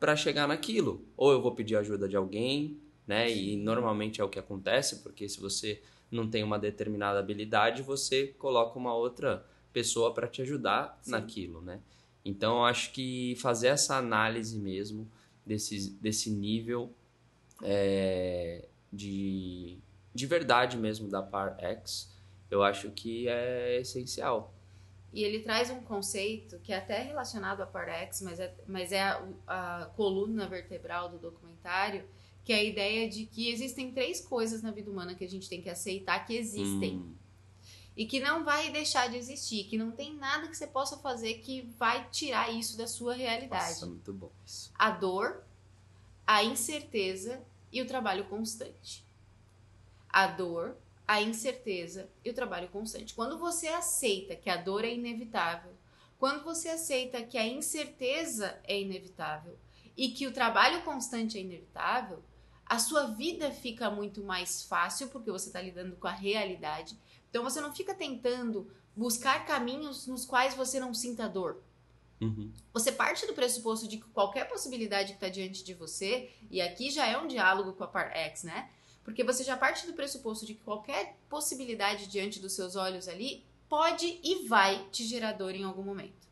para 0.00 0.16
chegar 0.16 0.48
naquilo. 0.48 1.06
Ou 1.16 1.30
eu 1.30 1.40
vou 1.40 1.54
pedir 1.54 1.76
ajuda 1.76 2.08
de 2.08 2.16
alguém, 2.16 2.80
né? 3.06 3.30
E 3.30 3.56
normalmente 3.56 4.20
é 4.20 4.24
o 4.24 4.28
que 4.28 4.40
acontece, 4.40 5.04
porque 5.04 5.28
se 5.28 5.40
você 5.40 5.80
não 6.10 6.28
tem 6.28 6.42
uma 6.42 6.58
determinada 6.58 7.20
habilidade, 7.20 7.80
você 7.80 8.26
coloca 8.38 8.76
uma 8.76 8.92
outra 8.92 9.46
pessoa 9.72 10.12
para 10.12 10.26
te 10.26 10.42
ajudar 10.42 10.98
Sim. 11.02 11.12
naquilo, 11.12 11.60
né? 11.60 11.80
Então, 12.24 12.56
eu 12.56 12.64
acho 12.64 12.90
que 12.90 13.36
fazer 13.36 13.68
essa 13.68 13.96
análise 13.96 14.58
mesmo 14.58 15.08
desse, 15.46 15.90
desse 16.00 16.28
nível 16.28 16.92
é, 17.62 18.66
de, 18.92 19.78
de 20.12 20.26
verdade 20.26 20.76
mesmo 20.76 21.08
da 21.08 21.22
Par 21.22 21.56
X, 21.60 22.15
eu 22.50 22.62
acho 22.62 22.90
que 22.90 23.28
é 23.28 23.80
essencial. 23.80 24.54
E 25.12 25.24
ele 25.24 25.40
traz 25.40 25.70
um 25.70 25.80
conceito 25.80 26.58
que 26.58 26.72
é 26.72 26.76
até 26.76 27.02
relacionado 27.02 27.62
à 27.62 27.66
Parex, 27.66 28.20
mas 28.22 28.38
é, 28.38 28.54
mas 28.66 28.92
é 28.92 29.02
a, 29.02 29.26
a, 29.46 29.86
coluna 29.96 30.46
vertebral 30.46 31.08
do 31.08 31.18
documentário, 31.18 32.06
que 32.44 32.52
é 32.52 32.56
a 32.56 32.62
ideia 32.62 33.08
de 33.08 33.24
que 33.24 33.50
existem 33.50 33.92
três 33.92 34.20
coisas 34.20 34.62
na 34.62 34.70
vida 34.70 34.90
humana 34.90 35.14
que 35.14 35.24
a 35.24 35.28
gente 35.28 35.48
tem 35.48 35.62
que 35.62 35.70
aceitar 35.70 36.26
que 36.26 36.34
existem. 36.34 36.98
Hum. 36.98 37.14
E 37.96 38.04
que 38.04 38.20
não 38.20 38.44
vai 38.44 38.70
deixar 38.70 39.08
de 39.08 39.16
existir, 39.16 39.64
que 39.64 39.78
não 39.78 39.90
tem 39.90 40.14
nada 40.14 40.48
que 40.48 40.56
você 40.56 40.66
possa 40.66 40.98
fazer 40.98 41.38
que 41.38 41.62
vai 41.78 42.06
tirar 42.10 42.52
isso 42.52 42.76
da 42.76 42.86
sua 42.86 43.14
realidade. 43.14 43.70
Nossa, 43.70 43.86
muito 43.86 44.12
bom 44.12 44.30
isso. 44.44 44.70
A 44.74 44.90
dor, 44.90 45.42
a 46.26 46.44
incerteza 46.44 47.42
e 47.72 47.80
o 47.80 47.86
trabalho 47.86 48.26
constante. 48.26 49.02
A 50.10 50.26
dor, 50.26 50.76
a 51.06 51.22
incerteza 51.22 52.10
e 52.24 52.30
o 52.30 52.34
trabalho 52.34 52.68
constante. 52.68 53.14
Quando 53.14 53.38
você 53.38 53.68
aceita 53.68 54.34
que 54.34 54.50
a 54.50 54.56
dor 54.56 54.84
é 54.84 54.92
inevitável, 54.92 55.72
quando 56.18 56.42
você 56.42 56.68
aceita 56.70 57.22
que 57.22 57.38
a 57.38 57.46
incerteza 57.46 58.58
é 58.64 58.80
inevitável 58.80 59.56
e 59.96 60.10
que 60.10 60.26
o 60.26 60.32
trabalho 60.32 60.82
constante 60.82 61.38
é 61.38 61.40
inevitável, 61.40 62.22
a 62.64 62.78
sua 62.78 63.08
vida 63.08 63.50
fica 63.52 63.90
muito 63.90 64.24
mais 64.24 64.64
fácil 64.64 65.08
porque 65.08 65.30
você 65.30 65.48
está 65.48 65.60
lidando 65.60 65.96
com 65.96 66.08
a 66.08 66.12
realidade. 66.12 66.98
Então 67.30 67.44
você 67.44 67.60
não 67.60 67.74
fica 67.74 67.94
tentando 67.94 68.68
buscar 68.96 69.46
caminhos 69.46 70.06
nos 70.06 70.24
quais 70.24 70.54
você 70.54 70.80
não 70.80 70.92
sinta 70.92 71.28
dor. 71.28 71.62
Uhum. 72.20 72.50
Você 72.72 72.90
parte 72.90 73.26
do 73.26 73.34
pressuposto 73.34 73.86
de 73.86 73.98
que 73.98 74.08
qualquer 74.08 74.48
possibilidade 74.48 75.10
que 75.10 75.16
está 75.16 75.28
diante 75.28 75.62
de 75.62 75.74
você, 75.74 76.30
e 76.50 76.60
aqui 76.60 76.90
já 76.90 77.06
é 77.06 77.18
um 77.18 77.26
diálogo 77.26 77.74
com 77.74 77.84
a 77.84 77.88
Par 77.88 78.10
X, 78.16 78.42
né? 78.42 78.70
Porque 79.06 79.22
você 79.22 79.44
já 79.44 79.56
parte 79.56 79.86
do 79.86 79.92
pressuposto 79.92 80.44
de 80.44 80.54
que 80.54 80.64
qualquer 80.64 81.16
possibilidade 81.28 82.08
diante 82.08 82.40
dos 82.40 82.54
seus 82.54 82.74
olhos 82.74 83.06
ali 83.06 83.46
pode 83.68 84.18
e 84.20 84.48
vai 84.48 84.84
te 84.90 85.04
gerar 85.04 85.34
dor 85.34 85.54
em 85.54 85.62
algum 85.62 85.84
momento. 85.84 86.26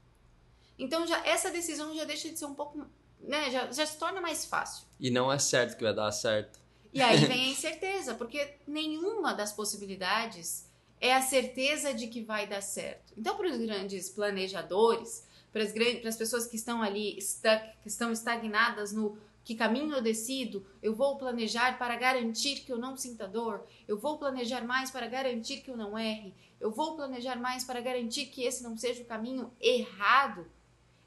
Então 0.77 1.07
já 1.07 1.25
essa 1.25 1.53
decisão 1.53 1.95
já 1.95 2.05
deixa 2.05 2.29
de 2.29 2.37
ser 2.37 2.47
um 2.47 2.55
pouco, 2.55 2.85
né, 3.21 3.49
já, 3.49 3.71
já 3.71 3.87
se 3.87 3.97
torna 3.97 4.21
mais 4.21 4.45
fácil. 4.45 4.87
E 4.99 5.09
não 5.09 5.33
é 5.33 5.39
certo 5.39 5.77
que 5.77 5.85
vai 5.85 5.95
dar 5.95 6.11
certo. 6.11 6.59
E 6.93 7.01
aí 7.01 7.19
vem 7.27 7.45
a 7.45 7.53
incerteza, 7.53 8.13
porque 8.17 8.57
nenhuma 8.67 9.33
das 9.33 9.53
possibilidades 9.53 10.69
é 11.01 11.15
a 11.15 11.23
certeza 11.23 11.95
de 11.95 12.09
que 12.09 12.23
vai 12.23 12.45
dar 12.45 12.61
certo. 12.61 13.15
Então, 13.17 13.37
para 13.37 13.51
os 13.51 13.57
grandes 13.57 14.11
planejadores, 14.11 15.25
para 15.53 15.63
as, 15.63 15.71
grandes, 15.71 16.01
para 16.01 16.09
as 16.09 16.17
pessoas 16.17 16.49
que 16.49 16.57
estão 16.57 16.83
ali, 16.83 17.21
stuck, 17.21 17.65
que 17.85 17.89
estão 17.89 18.11
estagnadas 18.11 18.93
no 18.93 19.17
que 19.45 19.55
caminho 19.55 19.95
eu 19.95 20.03
decido, 20.03 20.67
eu 20.83 20.95
vou 20.95 21.19
planejar 21.19 21.79
para 21.79 21.95
garantir 21.97 22.61
que 22.61 22.73
eu 22.73 22.79
não 22.79 22.97
sinta 22.97 23.29
dor, 23.29 23.67
eu 23.87 23.99
vou 23.99 24.19
planejar 24.19 24.65
mais 24.65 24.91
para 24.91 25.07
garantir 25.07 25.61
que 25.61 25.71
eu 25.71 25.77
não 25.77 25.99
erre, 25.99 26.35
eu 26.59 26.71
vou 26.71 26.97
planejar 26.97 27.37
mais 27.37 27.63
para 27.63 27.83
garantir 27.83 28.27
que 28.27 28.43
esse 28.43 28.63
não 28.63 28.77
seja 28.77 29.03
o 29.03 29.07
caminho 29.07 29.53
errado. 29.61 30.51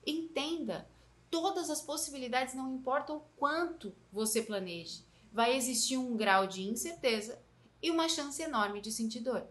Entenda, 0.06 0.88
todas 1.32 1.72
as 1.72 1.82
possibilidades 1.82 2.54
não 2.54 2.76
importam 2.76 3.18
o 3.18 3.24
quanto 3.38 3.94
você 4.14 4.42
planeje, 4.44 5.04
vai 5.34 5.58
existir 5.58 5.98
um 5.98 6.16
grau 6.16 6.46
de 6.46 6.62
incerteza 6.62 7.42
e 7.82 7.90
uma 7.90 8.08
chance 8.08 8.42
enorme 8.42 8.82
de 8.82 8.92
sentir 8.92 9.22
dor. 9.22 9.48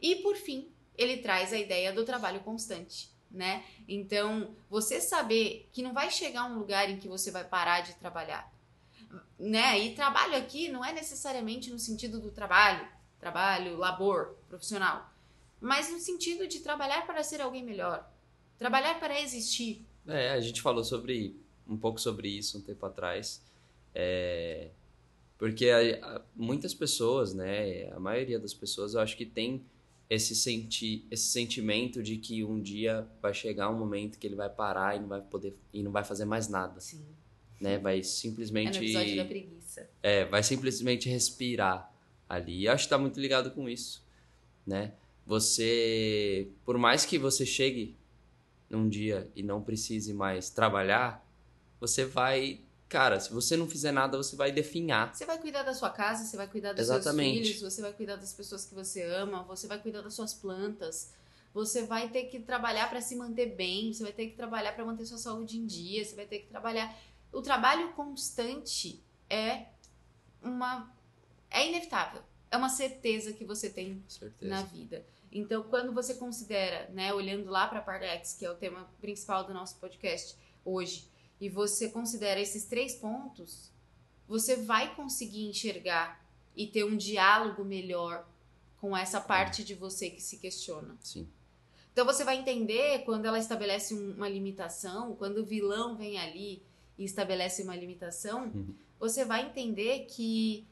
E 0.00 0.16
por 0.16 0.36
fim, 0.36 0.72
ele 0.96 1.18
traz 1.18 1.52
a 1.52 1.58
ideia 1.58 1.92
do 1.92 2.04
trabalho 2.04 2.40
constante 2.40 3.10
né? 3.30 3.64
Então, 3.86 4.54
você 4.68 5.00
saber 5.00 5.68
que 5.72 5.82
não 5.82 5.92
vai 5.92 6.10
chegar 6.10 6.44
um 6.44 6.58
lugar 6.58 6.90
em 6.90 6.98
que 6.98 7.08
você 7.08 7.30
vai 7.30 7.44
parar 7.44 7.80
de 7.80 7.94
trabalhar, 7.94 8.52
né? 9.38 9.78
E 9.78 9.94
trabalho 9.94 10.36
aqui 10.36 10.68
não 10.68 10.84
é 10.84 10.92
necessariamente 10.92 11.70
no 11.70 11.78
sentido 11.78 12.20
do 12.20 12.30
trabalho, 12.30 12.86
trabalho, 13.18 13.76
labor, 13.76 14.36
profissional, 14.48 15.12
mas 15.60 15.90
no 15.90 16.00
sentido 16.00 16.48
de 16.48 16.60
trabalhar 16.60 17.06
para 17.06 17.22
ser 17.22 17.40
alguém 17.40 17.62
melhor, 17.62 18.10
trabalhar 18.58 18.98
para 18.98 19.20
existir. 19.20 19.84
É, 20.06 20.30
a 20.30 20.40
gente 20.40 20.60
falou 20.60 20.82
sobre 20.82 21.36
um 21.68 21.76
pouco 21.76 22.00
sobre 22.00 22.28
isso 22.28 22.58
um 22.58 22.62
tempo 22.62 22.84
atrás, 22.84 23.42
é, 23.94 24.70
porque 25.38 25.70
a, 25.70 26.16
a, 26.16 26.22
muitas 26.34 26.74
pessoas, 26.74 27.32
né? 27.32 27.90
A 27.92 28.00
maioria 28.00 28.38
das 28.38 28.52
pessoas, 28.52 28.94
eu 28.94 29.00
acho 29.00 29.16
que 29.16 29.24
tem 29.24 29.64
esse, 30.10 30.34
senti 30.34 31.06
esse 31.08 31.28
sentimento 31.28 32.02
de 32.02 32.16
que 32.16 32.42
um 32.42 32.60
dia 32.60 33.08
vai 33.22 33.32
chegar 33.32 33.70
um 33.70 33.78
momento 33.78 34.18
que 34.18 34.26
ele 34.26 34.34
vai 34.34 34.50
parar 34.50 34.96
e 34.96 35.00
não 35.00 35.06
vai 35.06 35.22
poder 35.22 35.56
e 35.72 35.84
não 35.84 35.92
vai 35.92 36.02
fazer 36.02 36.24
mais 36.24 36.48
nada. 36.48 36.80
Sim. 36.80 37.06
Né? 37.60 37.78
Vai 37.78 38.02
simplesmente. 38.02 38.78
É 38.78 38.80
no 38.80 38.86
episódio 38.86 39.16
da 39.16 39.24
preguiça. 39.24 39.88
É, 40.02 40.24
vai 40.24 40.42
simplesmente 40.42 41.08
respirar 41.08 41.94
ali. 42.28 42.62
E 42.62 42.68
acho 42.68 42.82
que 42.82 42.86
está 42.86 42.98
muito 42.98 43.20
ligado 43.20 43.52
com 43.52 43.68
isso, 43.68 44.04
né? 44.66 44.94
Você, 45.24 46.48
por 46.64 46.76
mais 46.76 47.04
que 47.04 47.16
você 47.16 47.46
chegue 47.46 47.96
num 48.68 48.88
dia 48.88 49.30
e 49.36 49.44
não 49.44 49.62
precise 49.62 50.12
mais 50.12 50.50
trabalhar, 50.50 51.24
você 51.78 52.04
vai 52.04 52.60
cara, 52.90 53.20
se 53.20 53.32
você 53.32 53.56
não 53.56 53.68
fizer 53.68 53.92
nada, 53.92 54.16
você 54.16 54.34
vai 54.34 54.50
definhar. 54.50 55.14
Você 55.14 55.24
vai 55.24 55.38
cuidar 55.38 55.62
da 55.62 55.72
sua 55.72 55.90
casa, 55.90 56.24
você 56.24 56.36
vai 56.36 56.48
cuidar 56.48 56.72
dos 56.72 56.82
Exatamente. 56.82 57.36
seus 57.36 57.46
filhos, 57.46 57.72
você 57.72 57.80
vai 57.80 57.92
cuidar 57.92 58.16
das 58.16 58.32
pessoas 58.32 58.64
que 58.64 58.74
você 58.74 59.02
ama, 59.04 59.44
você 59.44 59.68
vai 59.68 59.78
cuidar 59.78 60.02
das 60.02 60.12
suas 60.12 60.34
plantas. 60.34 61.14
Você 61.54 61.84
vai 61.86 62.08
ter 62.08 62.24
que 62.24 62.40
trabalhar 62.40 62.90
para 62.90 63.00
se 63.00 63.14
manter 63.14 63.54
bem, 63.54 63.92
você 63.92 64.02
vai 64.02 64.12
ter 64.12 64.26
que 64.26 64.36
trabalhar 64.36 64.72
para 64.72 64.84
manter 64.84 65.06
sua 65.06 65.18
saúde 65.18 65.56
em 65.56 65.66
dia, 65.66 66.04
você 66.04 66.16
vai 66.16 66.26
ter 66.26 66.40
que 66.40 66.48
trabalhar. 66.48 66.94
O 67.32 67.40
trabalho 67.40 67.92
constante 67.92 69.00
é 69.28 69.66
uma 70.42 70.92
é 71.48 71.68
inevitável. 71.68 72.22
É 72.50 72.56
uma 72.56 72.68
certeza 72.68 73.32
que 73.32 73.44
você 73.44 73.70
tem 73.70 74.02
certeza. 74.08 74.50
na 74.50 74.62
vida. 74.62 75.06
Então, 75.30 75.62
quando 75.62 75.92
você 75.92 76.14
considera, 76.14 76.88
né, 76.90 77.14
olhando 77.14 77.48
lá 77.48 77.68
para 77.68 77.78
a 77.78 77.82
Pardex, 77.82 78.34
que 78.34 78.44
é 78.44 78.50
o 78.50 78.56
tema 78.56 78.90
principal 79.00 79.44
do 79.44 79.54
nosso 79.54 79.76
podcast 79.76 80.36
hoje, 80.64 81.08
e 81.40 81.48
você 81.48 81.88
considera 81.88 82.40
esses 82.40 82.64
três 82.64 82.94
pontos, 82.94 83.70
você 84.28 84.56
vai 84.56 84.94
conseguir 84.94 85.48
enxergar 85.48 86.24
e 86.54 86.66
ter 86.66 86.84
um 86.84 86.96
diálogo 86.96 87.64
melhor 87.64 88.28
com 88.80 88.96
essa 88.96 89.20
parte 89.20 89.64
de 89.64 89.74
você 89.74 90.10
que 90.10 90.22
se 90.22 90.38
questiona. 90.38 90.96
Sim. 91.00 91.28
Então 91.92 92.04
você 92.04 92.24
vai 92.24 92.36
entender 92.36 93.00
quando 93.04 93.26
ela 93.26 93.38
estabelece 93.38 93.94
uma 93.94 94.28
limitação, 94.28 95.14
quando 95.16 95.38
o 95.38 95.44
vilão 95.44 95.96
vem 95.96 96.18
ali 96.18 96.62
e 96.96 97.04
estabelece 97.04 97.62
uma 97.62 97.74
limitação, 97.74 98.44
uhum. 98.44 98.74
você 98.98 99.24
vai 99.24 99.46
entender 99.46 100.06
que 100.06 100.66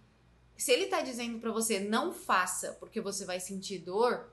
se 0.57 0.73
ele 0.73 0.85
está 0.85 1.01
dizendo 1.01 1.39
para 1.39 1.51
você 1.51 1.81
não 1.81 2.13
faça 2.13 2.73
porque 2.81 3.01
você 3.01 3.25
vai 3.25 3.41
sentir 3.41 3.79
dor, 3.79 4.31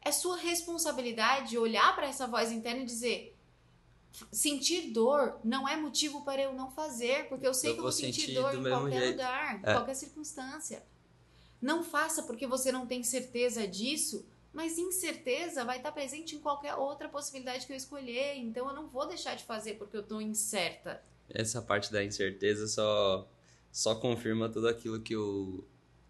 é 0.00 0.12
sua 0.12 0.36
responsabilidade 0.36 1.58
olhar 1.58 1.94
para 1.94 2.06
essa 2.06 2.26
voz 2.26 2.50
interna 2.50 2.82
e 2.82 2.86
dizer: 2.86 3.37
sentir 4.32 4.90
dor 4.90 5.38
não 5.44 5.68
é 5.68 5.76
motivo 5.76 6.24
para 6.24 6.42
eu 6.42 6.52
não 6.52 6.70
fazer, 6.70 7.28
porque 7.28 7.46
eu 7.46 7.54
sei 7.54 7.70
eu 7.70 7.74
que 7.74 7.80
eu 7.80 7.82
vou 7.82 7.92
sentir, 7.92 8.20
sentir 8.20 8.34
dor 8.34 8.54
em 8.54 8.62
qualquer 8.62 9.00
jeito. 9.00 9.10
lugar, 9.12 9.54
em 9.54 9.68
é. 9.68 9.72
qualquer 9.72 9.94
circunstância. 9.94 10.82
Não 11.60 11.82
faça 11.82 12.22
porque 12.22 12.46
você 12.46 12.70
não 12.70 12.86
tem 12.86 13.02
certeza 13.02 13.66
disso, 13.66 14.26
Mas 14.52 14.78
incerteza 14.78 15.64
vai 15.64 15.76
estar 15.76 15.92
presente 15.92 16.34
em 16.34 16.38
qualquer 16.38 16.74
outra 16.74 17.08
possibilidade 17.08 17.66
que 17.66 17.72
eu 17.72 17.76
escolher. 17.76 18.36
Então 18.38 18.66
eu 18.68 18.74
não 18.74 18.88
vou 18.88 19.06
deixar 19.06 19.36
de 19.36 19.44
fazer 19.44 19.74
porque 19.74 19.96
eu 19.96 20.00
estou 20.00 20.20
incerta. 20.20 21.02
Essa 21.28 21.60
parte 21.60 21.92
da 21.92 22.02
incerteza 22.02 22.66
só, 22.66 23.28
só 23.70 23.94
confirma 23.94 24.48
tudo 24.48 24.66
aquilo 24.66 25.00
que 25.00 25.14
o, 25.14 25.64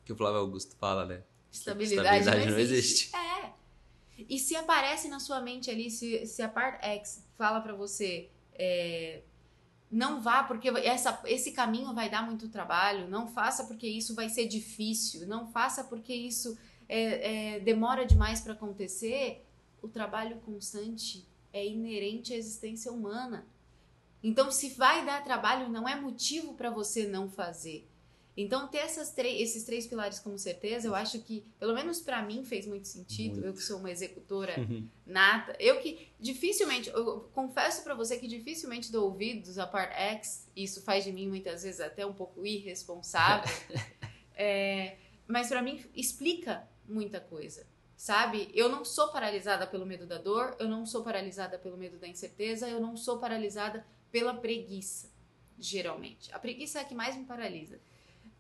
que 0.05 0.13
o 0.13 0.17
Flávio 0.17 0.41
Augusto 0.41 0.77
fala, 0.77 1.05
né? 1.05 1.25
Estabilidade, 1.51 2.21
Estabilidade 2.21 2.51
não, 2.51 2.59
existe. 2.59 3.11
não, 3.13 3.21
existe. 3.21 3.53
É. 4.19 4.25
E 4.29 4.39
se 4.39 4.57
aparece 4.57 5.09
na 5.09 5.21
sua 5.21 5.41
mente 5.41 5.71
ali, 5.71 5.91
se, 5.91 6.25
se 6.27 6.41
a 6.41 6.49
parte 6.49 6.85
X 6.85 7.28
fala 7.39 7.61
para 7.61 7.75
você, 7.75 8.29
é, 8.53 9.23
não 9.91 10.21
vá 10.21 10.43
porque 10.43 10.69
essa, 10.69 11.23
esse 11.25 11.53
caminho 11.53 11.95
vai 11.95 12.11
dar 12.11 12.27
muito 12.27 12.49
trabalho, 12.49 13.09
não 13.09 13.29
faça 13.29 13.65
porque 13.65 13.87
isso 13.87 14.15
vai 14.15 14.29
ser 14.29 14.47
difícil, 14.47 15.27
não 15.27 15.47
faça 15.47 15.85
porque 15.85 16.13
isso 16.13 16.59
é, 16.89 17.55
é, 17.55 17.61
demora 17.61 18.05
demais 18.05 18.41
para 18.41 18.53
acontecer. 18.53 19.47
O 19.81 19.89
trabalho 19.89 20.41
constante 20.41 21.27
é 21.53 21.65
inerente 21.65 22.35
à 22.35 22.37
existência 22.37 22.93
humana. 22.93 23.47
Então, 24.23 24.51
se 24.51 24.71
vai 24.71 25.07
dar 25.07 25.23
trabalho, 25.23 25.69
não 25.69 25.89
é 25.89 25.95
motivo 25.95 26.55
para 26.55 26.71
você 26.71 27.07
não 27.07 27.31
fazer. 27.31 27.89
Então, 28.41 28.69
ter 28.69 28.87
esses 28.87 29.65
três 29.65 29.85
pilares 29.89 30.21
como 30.21 30.39
certeza, 30.39 30.87
eu 30.87 30.95
acho 30.95 31.19
que, 31.23 31.45
pelo 31.59 31.75
menos 31.75 32.01
para 32.01 32.23
mim, 32.23 32.45
fez 32.45 32.69
muito 32.69 32.87
sentido. 32.87 33.33
Muito. 33.33 33.47
Eu 33.49 33.53
que 33.53 33.61
sou 33.61 33.81
uma 33.81 33.91
executora 33.91 34.61
uhum. 34.61 34.89
nata. 35.05 35.57
Eu 35.59 35.81
que 35.81 36.07
dificilmente, 36.21 36.89
eu 36.89 37.29
confesso 37.35 37.83
para 37.83 37.97
você 37.97 38.17
que 38.17 38.29
dificilmente 38.29 38.93
dou 38.93 39.07
ouvidos 39.07 39.59
à 39.59 39.67
parte 39.67 39.93
X. 39.93 40.49
Isso 40.55 40.81
faz 40.83 41.03
de 41.03 41.11
mim, 41.11 41.27
muitas 41.27 41.65
vezes, 41.65 41.81
até 41.81 42.07
um 42.07 42.13
pouco 42.13 42.47
irresponsável. 42.47 43.53
é, 44.37 44.99
mas 45.27 45.49
para 45.49 45.61
mim, 45.61 45.85
explica 45.93 46.63
muita 46.87 47.19
coisa. 47.19 47.67
Sabe? 47.97 48.53
Eu 48.55 48.69
não 48.69 48.85
sou 48.85 49.09
paralisada 49.09 49.67
pelo 49.67 49.85
medo 49.85 50.07
da 50.07 50.17
dor, 50.17 50.55
eu 50.61 50.69
não 50.69 50.87
sou 50.87 51.03
paralisada 51.03 51.59
pelo 51.59 51.77
medo 51.77 51.99
da 51.99 52.07
incerteza, 52.07 52.69
eu 52.69 52.79
não 52.79 52.97
sou 52.97 53.19
paralisada 53.19 53.85
pela 54.13 54.33
preguiça, 54.33 55.11
geralmente. 55.59 56.33
A 56.33 56.39
preguiça 56.39 56.79
é 56.79 56.83
a 56.83 56.85
que 56.85 56.95
mais 56.95 57.17
me 57.17 57.25
paralisa. 57.25 57.81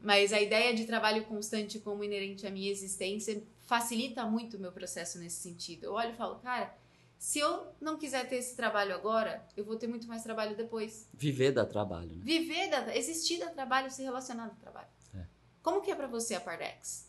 Mas 0.01 0.33
a 0.33 0.41
ideia 0.41 0.75
de 0.75 0.85
trabalho 0.85 1.25
constante 1.25 1.79
como 1.79 2.05
inerente 2.05 2.47
à 2.47 2.51
minha 2.51 2.71
existência 2.71 3.43
facilita 3.67 4.25
muito 4.25 4.57
o 4.57 4.61
meu 4.61 4.73
processo 4.73 5.19
nesse 5.19 5.43
sentido. 5.43 5.85
Eu 5.85 5.93
olho 5.93 6.11
e 6.11 6.17
falo, 6.17 6.37
cara, 6.37 6.75
se 7.19 7.41
eu 7.41 7.67
não 7.81 7.99
quiser 7.99 8.29
ter 8.29 8.37
esse 8.37 8.55
trabalho 8.55 8.95
agora, 8.95 9.45
eu 9.57 9.65
vou 9.65 9.77
ter 9.77 9.89
muito 9.89 10.07
mais 10.07 10.23
trabalho 10.23 10.57
depois. 10.57 11.09
Viver 11.13 11.51
dá 11.51 11.67
trabalho, 11.67 12.11
né? 12.17 12.21
Viver 12.23 12.71
dá, 12.71 12.97
existir 12.97 13.39
dá 13.39 13.51
trabalho, 13.51 13.91
se 13.91 14.03
relacionar 14.03 14.47
dá 14.47 14.55
trabalho. 14.55 14.89
É. 15.15 15.25
Como 15.63 15.83
que 15.83 15.91
é 15.91 15.97
para 15.97 16.07
você 16.07 16.35
a 16.35 16.41
Pardex? 16.41 17.09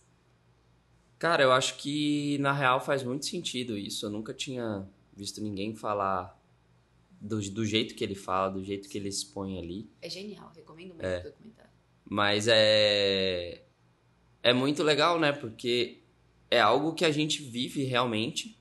Cara, 1.19 1.43
eu 1.43 1.51
acho 1.51 1.77
que 1.77 2.37
na 2.39 2.51
real 2.51 2.81
faz 2.81 3.03
muito 3.03 3.25
sentido 3.25 3.77
isso. 3.77 4.05
Eu 4.05 4.09
nunca 4.09 4.33
tinha 4.33 4.87
visto 5.13 5.41
ninguém 5.41 5.75
falar 5.75 6.37
do, 7.21 7.39
do 7.51 7.65
jeito 7.65 7.93
que 7.93 8.03
ele 8.03 8.15
fala, 8.15 8.49
do 8.49 8.63
jeito 8.63 8.89
que 8.89 8.97
ele 8.97 9.09
expõe 9.09 9.59
ali. 9.59 9.89
É 10.01 10.09
genial, 10.09 10.51
recomendo 10.55 10.93
muito 10.93 11.05
é. 11.05 11.19
o 11.19 11.23
documentário. 11.23 11.68
Mas 12.09 12.47
é. 12.49 13.61
É 14.41 14.51
muito 14.51 14.81
legal, 14.81 15.19
né? 15.19 15.31
Porque 15.31 15.99
é 16.49 16.59
algo 16.59 16.93
que 16.93 17.05
a 17.05 17.11
gente 17.11 17.43
vive 17.43 17.83
realmente, 17.83 18.57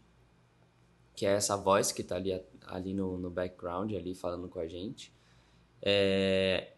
que 1.17 1.25
é 1.25 1.31
essa 1.31 1.57
voz 1.57 1.91
que 1.91 2.03
tá 2.03 2.17
ali, 2.17 2.39
ali 2.67 2.93
no, 2.93 3.17
no 3.17 3.31
background, 3.31 3.95
ali 3.95 4.15
falando 4.15 4.49
com 4.49 4.61
a 4.61 4.69
gente. 4.69 5.11
É... 5.81 6.73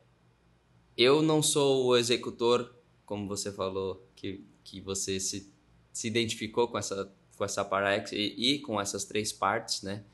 Eu 0.97 1.23
não 1.23 1.43
sou 1.43 1.87
o 1.87 1.97
executor, 1.97 2.73
como 3.05 3.27
você 3.27 3.51
falou, 3.51 4.07
que, 4.15 4.45
que 4.63 4.81
você 4.81 5.19
se, 5.19 5.53
se 5.93 6.07
identificou 6.07 6.69
com 6.69 6.79
essa, 6.79 7.11
com 7.37 7.45
essa 7.45 7.65
Parax 7.65 8.13
e, 8.13 8.35
e 8.37 8.59
com 8.61 8.81
essas 8.81 9.05
três 9.05 9.33
partes, 9.33 9.83
né? 9.83 10.05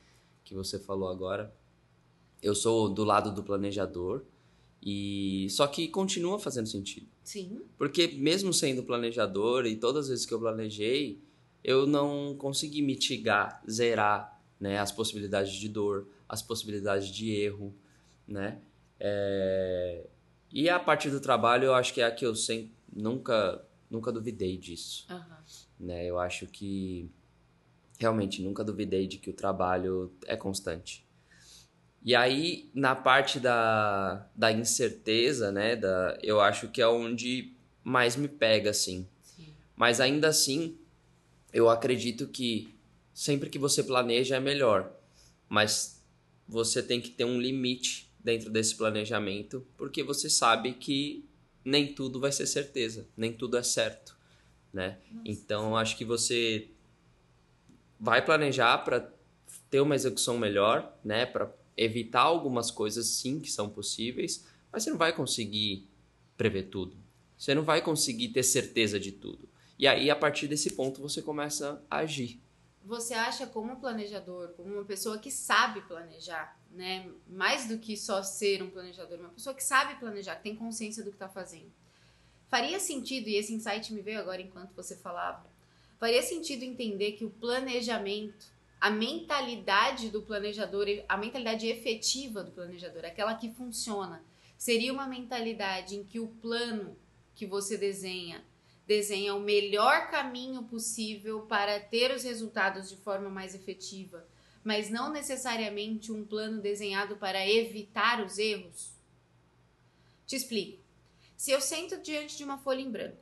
Que 0.43 0.55
você 0.55 0.79
falou 0.79 1.09
agora. 1.09 1.53
Eu 2.41 2.55
sou 2.55 2.89
do 2.89 3.03
lado 3.03 3.33
do 3.33 3.43
planejador, 3.43 4.23
e 4.89 5.49
só 5.49 5.67
que 5.67 5.89
continua 5.89 6.39
fazendo 6.39 6.65
sentido. 6.65 7.07
Sim. 7.21 7.59
Porque 7.77 8.07
mesmo 8.07 8.53
sendo 8.53 8.83
planejador 8.83 9.65
e 9.65 9.75
todas 9.75 10.05
as 10.05 10.09
vezes 10.09 10.25
que 10.25 10.33
eu 10.33 10.39
planejei, 10.39 11.21
eu 11.61 11.85
não 11.85 12.33
consegui 12.37 12.81
mitigar, 12.81 13.61
zerar, 13.69 14.41
né, 14.57 14.79
as 14.79 14.89
possibilidades 14.89 15.51
de 15.51 15.67
dor, 15.67 16.07
as 16.29 16.41
possibilidades 16.41 17.09
de 17.09 17.33
erro, 17.33 17.75
né? 18.25 18.61
É... 18.97 20.07
E 20.53 20.69
a 20.69 20.79
partir 20.79 21.09
do 21.09 21.19
trabalho, 21.19 21.65
eu 21.65 21.73
acho 21.73 21.93
que 21.93 21.99
é 21.99 22.05
a 22.05 22.11
que 22.11 22.25
eu 22.25 22.33
sempre, 22.33 22.71
nunca, 22.89 23.61
nunca 23.91 24.09
duvidei 24.09 24.55
disso. 24.55 25.05
Uhum. 25.09 25.85
Né? 25.85 26.05
Eu 26.05 26.17
acho 26.17 26.47
que 26.47 27.11
realmente 27.99 28.41
nunca 28.41 28.63
duvidei 28.63 29.05
de 29.05 29.17
que 29.17 29.29
o 29.29 29.33
trabalho 29.33 30.13
é 30.25 30.37
constante. 30.37 31.05
E 32.03 32.15
aí, 32.15 32.69
na 32.73 32.95
parte 32.95 33.39
da, 33.39 34.27
da 34.35 34.51
incerteza, 34.51 35.51
né, 35.51 35.75
da, 35.75 36.17
eu 36.21 36.39
acho 36.39 36.69
que 36.69 36.81
é 36.81 36.87
onde 36.87 37.53
mais 37.83 38.15
me 38.15 38.27
pega, 38.27 38.69
assim. 38.69 39.07
Sim. 39.21 39.53
Mas 39.75 39.99
ainda 39.99 40.27
assim, 40.27 40.77
eu 41.51 41.69
acredito 41.69 42.27
que 42.27 42.73
sempre 43.13 43.49
que 43.49 43.59
você 43.59 43.83
planeja 43.83 44.35
é 44.35 44.39
melhor. 44.39 44.91
Mas 45.49 46.03
você 46.47 46.81
tem 46.81 47.01
que 47.01 47.09
ter 47.09 47.25
um 47.25 47.41
limite 47.41 48.09
dentro 48.19 48.49
desse 48.49 48.75
planejamento, 48.75 49.65
porque 49.77 50.03
você 50.03 50.29
sabe 50.29 50.73
que 50.73 51.27
nem 51.63 51.93
tudo 51.93 52.19
vai 52.19 52.31
ser 52.31 52.45
certeza, 52.45 53.07
nem 53.15 53.33
tudo 53.33 53.57
é 53.57 53.63
certo, 53.63 54.17
né? 54.71 54.99
Nossa. 55.11 55.23
Então, 55.25 55.75
acho 55.75 55.97
que 55.97 56.05
você 56.05 56.69
vai 57.99 58.23
planejar 58.23 58.77
para 58.79 59.11
ter 59.69 59.81
uma 59.81 59.95
execução 59.95 60.37
melhor, 60.37 60.97
né, 61.03 61.25
para 61.25 61.51
evitar 61.77 62.21
algumas 62.21 62.71
coisas 62.71 63.05
sim 63.05 63.39
que 63.39 63.51
são 63.51 63.69
possíveis, 63.69 64.45
mas 64.71 64.83
você 64.83 64.89
não 64.89 64.97
vai 64.97 65.15
conseguir 65.15 65.87
prever 66.35 66.63
tudo. 66.63 66.97
Você 67.37 67.53
não 67.53 67.63
vai 67.63 67.81
conseguir 67.81 68.29
ter 68.29 68.43
certeza 68.43 68.99
de 68.99 69.11
tudo. 69.11 69.47
E 69.77 69.87
aí, 69.87 70.09
a 70.09 70.15
partir 70.15 70.47
desse 70.47 70.71
ponto, 70.71 70.99
você 70.99 71.21
começa 71.21 71.85
a 71.89 71.97
agir. 71.97 72.41
Você 72.83 73.13
acha, 73.13 73.45
como 73.45 73.79
planejador, 73.79 74.49
como 74.53 74.73
uma 74.73 74.85
pessoa 74.85 75.19
que 75.19 75.29
sabe 75.29 75.81
planejar, 75.81 76.59
né? 76.71 77.07
Mais 77.27 77.67
do 77.67 77.77
que 77.77 77.95
só 77.95 78.23
ser 78.23 78.63
um 78.63 78.69
planejador, 78.69 79.19
uma 79.19 79.29
pessoa 79.29 79.53
que 79.53 79.63
sabe 79.63 79.99
planejar, 79.99 80.37
que 80.37 80.43
tem 80.43 80.55
consciência 80.55 81.03
do 81.03 81.11
que 81.11 81.15
está 81.15 81.29
fazendo. 81.29 81.71
Faria 82.47 82.79
sentido, 82.79 83.27
e 83.27 83.35
esse 83.35 83.53
insight 83.53 83.93
me 83.93 84.01
veio 84.01 84.19
agora 84.19 84.41
enquanto 84.41 84.73
você 84.73 84.95
falava, 84.95 85.45
faria 85.99 86.23
sentido 86.23 86.63
entender 86.63 87.11
que 87.11 87.25
o 87.25 87.29
planejamento 87.29 88.56
a 88.87 88.89
mentalidade 88.89 90.09
do 90.09 90.21
planejador, 90.21 90.87
a 91.09 91.17
mentalidade 91.17 91.67
efetiva 91.67 92.41
do 92.41 92.51
planejador, 92.51 93.03
aquela 93.03 93.35
que 93.35 93.51
funciona, 93.51 94.23
seria 94.57 94.93
uma 94.93 95.05
mentalidade 95.05 95.97
em 95.97 96.05
que 96.05 96.21
o 96.21 96.29
plano 96.29 96.97
que 97.35 97.45
você 97.45 97.77
desenha 97.77 98.45
desenha 98.87 99.35
o 99.35 99.41
melhor 99.41 100.09
caminho 100.09 100.63
possível 100.63 101.41
para 101.41 101.77
ter 101.81 102.15
os 102.15 102.23
resultados 102.23 102.87
de 102.87 102.95
forma 102.95 103.29
mais 103.29 103.53
efetiva, 103.53 104.25
mas 104.63 104.89
não 104.89 105.11
necessariamente 105.11 106.09
um 106.09 106.25
plano 106.25 106.61
desenhado 106.61 107.17
para 107.17 107.45
evitar 107.45 108.25
os 108.25 108.37
erros? 108.37 108.93
Te 110.25 110.37
explico. 110.37 110.81
Se 111.35 111.51
eu 111.51 111.59
sento 111.59 112.01
diante 112.01 112.37
de 112.37 112.45
uma 112.45 112.57
folha 112.57 112.79
em 112.79 112.89
branco, 112.89 113.17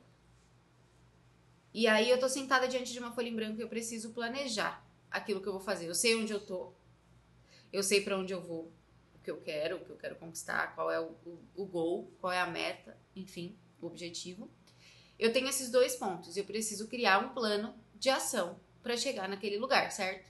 e 1.73 1.87
aí 1.87 2.07
eu 2.07 2.19
tô 2.19 2.29
sentada 2.29 2.67
diante 2.67 2.93
de 2.93 2.99
uma 2.99 3.11
folha 3.11 3.29
em 3.29 3.35
branco 3.35 3.59
e 3.59 3.63
eu 3.63 3.67
preciso 3.67 4.11
planejar 4.11 4.85
aquilo 5.15 5.41
que 5.41 5.47
eu 5.47 5.53
vou 5.53 5.61
fazer. 5.61 5.87
Eu 5.87 5.95
sei 5.95 6.15
onde 6.15 6.33
eu 6.33 6.39
tô, 6.39 6.73
eu 7.71 7.81
sei 7.81 8.01
para 8.01 8.17
onde 8.17 8.33
eu 8.33 8.41
vou, 8.41 8.71
o 9.15 9.19
que 9.23 9.31
eu 9.31 9.41
quero, 9.41 9.77
o 9.77 9.85
que 9.85 9.89
eu 9.89 9.97
quero 9.97 10.15
conquistar, 10.15 10.75
qual 10.75 10.91
é 10.91 10.99
o, 10.99 11.15
o, 11.25 11.39
o 11.55 11.65
goal, 11.65 12.11
qual 12.19 12.31
é 12.31 12.39
a 12.39 12.47
meta, 12.47 12.97
enfim, 13.15 13.57
o 13.81 13.87
objetivo. 13.87 14.49
Eu 15.17 15.31
tenho 15.31 15.47
esses 15.47 15.71
dois 15.71 15.95
pontos. 15.95 16.35
Eu 16.35 16.43
preciso 16.43 16.87
criar 16.87 17.19
um 17.19 17.33
plano 17.33 17.73
de 17.95 18.09
ação 18.09 18.59
para 18.83 18.97
chegar 18.97 19.29
naquele 19.29 19.57
lugar, 19.57 19.91
certo? 19.91 20.29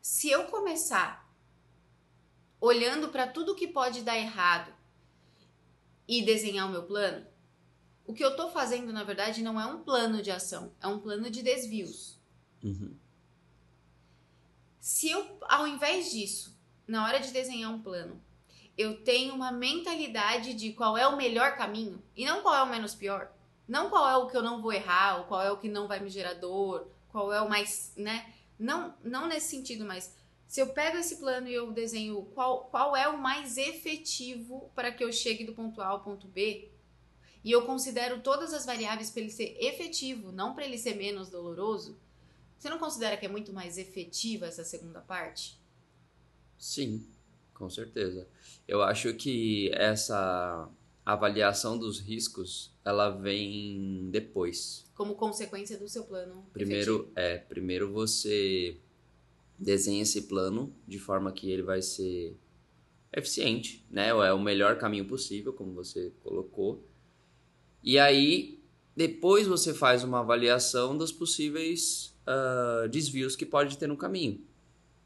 Se 0.00 0.30
eu 0.30 0.44
começar 0.46 1.28
olhando 2.60 3.08
para 3.08 3.26
tudo 3.26 3.56
que 3.56 3.66
pode 3.66 4.02
dar 4.02 4.16
errado 4.16 4.72
e 6.08 6.22
desenhar 6.24 6.68
o 6.68 6.70
meu 6.70 6.84
plano, 6.84 7.26
o 8.06 8.14
que 8.14 8.24
eu 8.24 8.30
estou 8.30 8.50
fazendo, 8.50 8.92
na 8.92 9.02
verdade, 9.02 9.42
não 9.42 9.60
é 9.60 9.66
um 9.66 9.82
plano 9.82 10.22
de 10.22 10.30
ação, 10.30 10.72
é 10.80 10.86
um 10.86 11.00
plano 11.00 11.28
de 11.28 11.42
desvios. 11.42 12.16
Uhum. 12.62 12.96
Se 14.86 15.10
eu, 15.10 15.26
ao 15.48 15.66
invés 15.66 16.12
disso, 16.12 16.56
na 16.86 17.04
hora 17.04 17.18
de 17.18 17.32
desenhar 17.32 17.74
um 17.74 17.82
plano, 17.82 18.22
eu 18.78 19.02
tenho 19.02 19.34
uma 19.34 19.50
mentalidade 19.50 20.54
de 20.54 20.72
qual 20.74 20.96
é 20.96 21.04
o 21.08 21.16
melhor 21.16 21.56
caminho 21.56 22.00
e 22.14 22.24
não 22.24 22.40
qual 22.40 22.54
é 22.54 22.62
o 22.62 22.70
menos 22.70 22.94
pior, 22.94 23.32
não 23.66 23.90
qual 23.90 24.08
é 24.08 24.16
o 24.16 24.28
que 24.28 24.36
eu 24.36 24.44
não 24.44 24.62
vou 24.62 24.72
errar, 24.72 25.18
ou 25.18 25.24
qual 25.24 25.42
é 25.42 25.50
o 25.50 25.56
que 25.56 25.68
não 25.68 25.88
vai 25.88 25.98
me 25.98 26.08
gerar 26.08 26.34
dor, 26.34 26.86
qual 27.08 27.32
é 27.32 27.40
o 27.40 27.48
mais, 27.48 27.94
né? 27.96 28.32
Não, 28.56 28.94
não 29.02 29.26
nesse 29.26 29.48
sentido, 29.48 29.84
mas 29.84 30.14
se 30.46 30.60
eu 30.60 30.68
pego 30.68 30.98
esse 30.98 31.16
plano 31.16 31.48
e 31.48 31.54
eu 31.54 31.72
desenho 31.72 32.22
qual, 32.32 32.66
qual 32.66 32.94
é 32.94 33.08
o 33.08 33.18
mais 33.18 33.56
efetivo 33.56 34.70
para 34.72 34.92
que 34.92 35.02
eu 35.02 35.12
chegue 35.12 35.42
do 35.42 35.52
ponto 35.52 35.82
A 35.82 35.88
ao 35.88 36.04
ponto 36.04 36.28
B, 36.28 36.70
e 37.42 37.50
eu 37.50 37.66
considero 37.66 38.20
todas 38.20 38.54
as 38.54 38.64
variáveis 38.64 39.10
para 39.10 39.22
ele 39.22 39.32
ser 39.32 39.56
efetivo, 39.58 40.30
não 40.30 40.54
para 40.54 40.64
ele 40.64 40.78
ser 40.78 40.94
menos 40.94 41.28
doloroso, 41.28 41.98
Você 42.58 42.68
não 42.70 42.78
considera 42.78 43.16
que 43.16 43.26
é 43.26 43.28
muito 43.28 43.52
mais 43.52 43.78
efetiva 43.78 44.46
essa 44.46 44.64
segunda 44.64 45.00
parte? 45.00 45.58
Sim, 46.58 47.06
com 47.52 47.68
certeza. 47.68 48.26
Eu 48.66 48.82
acho 48.82 49.12
que 49.14 49.70
essa 49.74 50.68
avaliação 51.04 51.78
dos 51.78 52.00
riscos, 52.00 52.72
ela 52.84 53.10
vem 53.10 54.08
depois. 54.10 54.84
Como 54.94 55.14
consequência 55.14 55.78
do 55.78 55.88
seu 55.88 56.04
plano. 56.04 56.44
Primeiro, 56.52 56.94
efetivo. 56.94 57.12
é, 57.14 57.38
primeiro 57.38 57.92
você 57.92 58.80
desenha 59.58 60.02
esse 60.02 60.22
plano 60.22 60.74
de 60.86 60.98
forma 60.98 61.30
que 61.32 61.50
ele 61.50 61.62
vai 61.62 61.80
ser 61.80 62.36
eficiente, 63.12 63.86
né? 63.90 64.08
É 64.08 64.32
o 64.32 64.40
melhor 64.40 64.78
caminho 64.78 65.06
possível, 65.06 65.52
como 65.52 65.72
você 65.72 66.12
colocou. 66.22 66.84
E 67.82 67.98
aí, 67.98 68.60
depois 68.96 69.46
você 69.46 69.72
faz 69.72 70.02
uma 70.02 70.20
avaliação 70.20 70.96
dos 70.98 71.12
possíveis 71.12 72.15
uh, 72.26 72.88
desvios 72.88 73.36
que 73.36 73.46
pode 73.46 73.78
ter 73.78 73.86
no 73.86 73.96
caminho, 73.96 74.40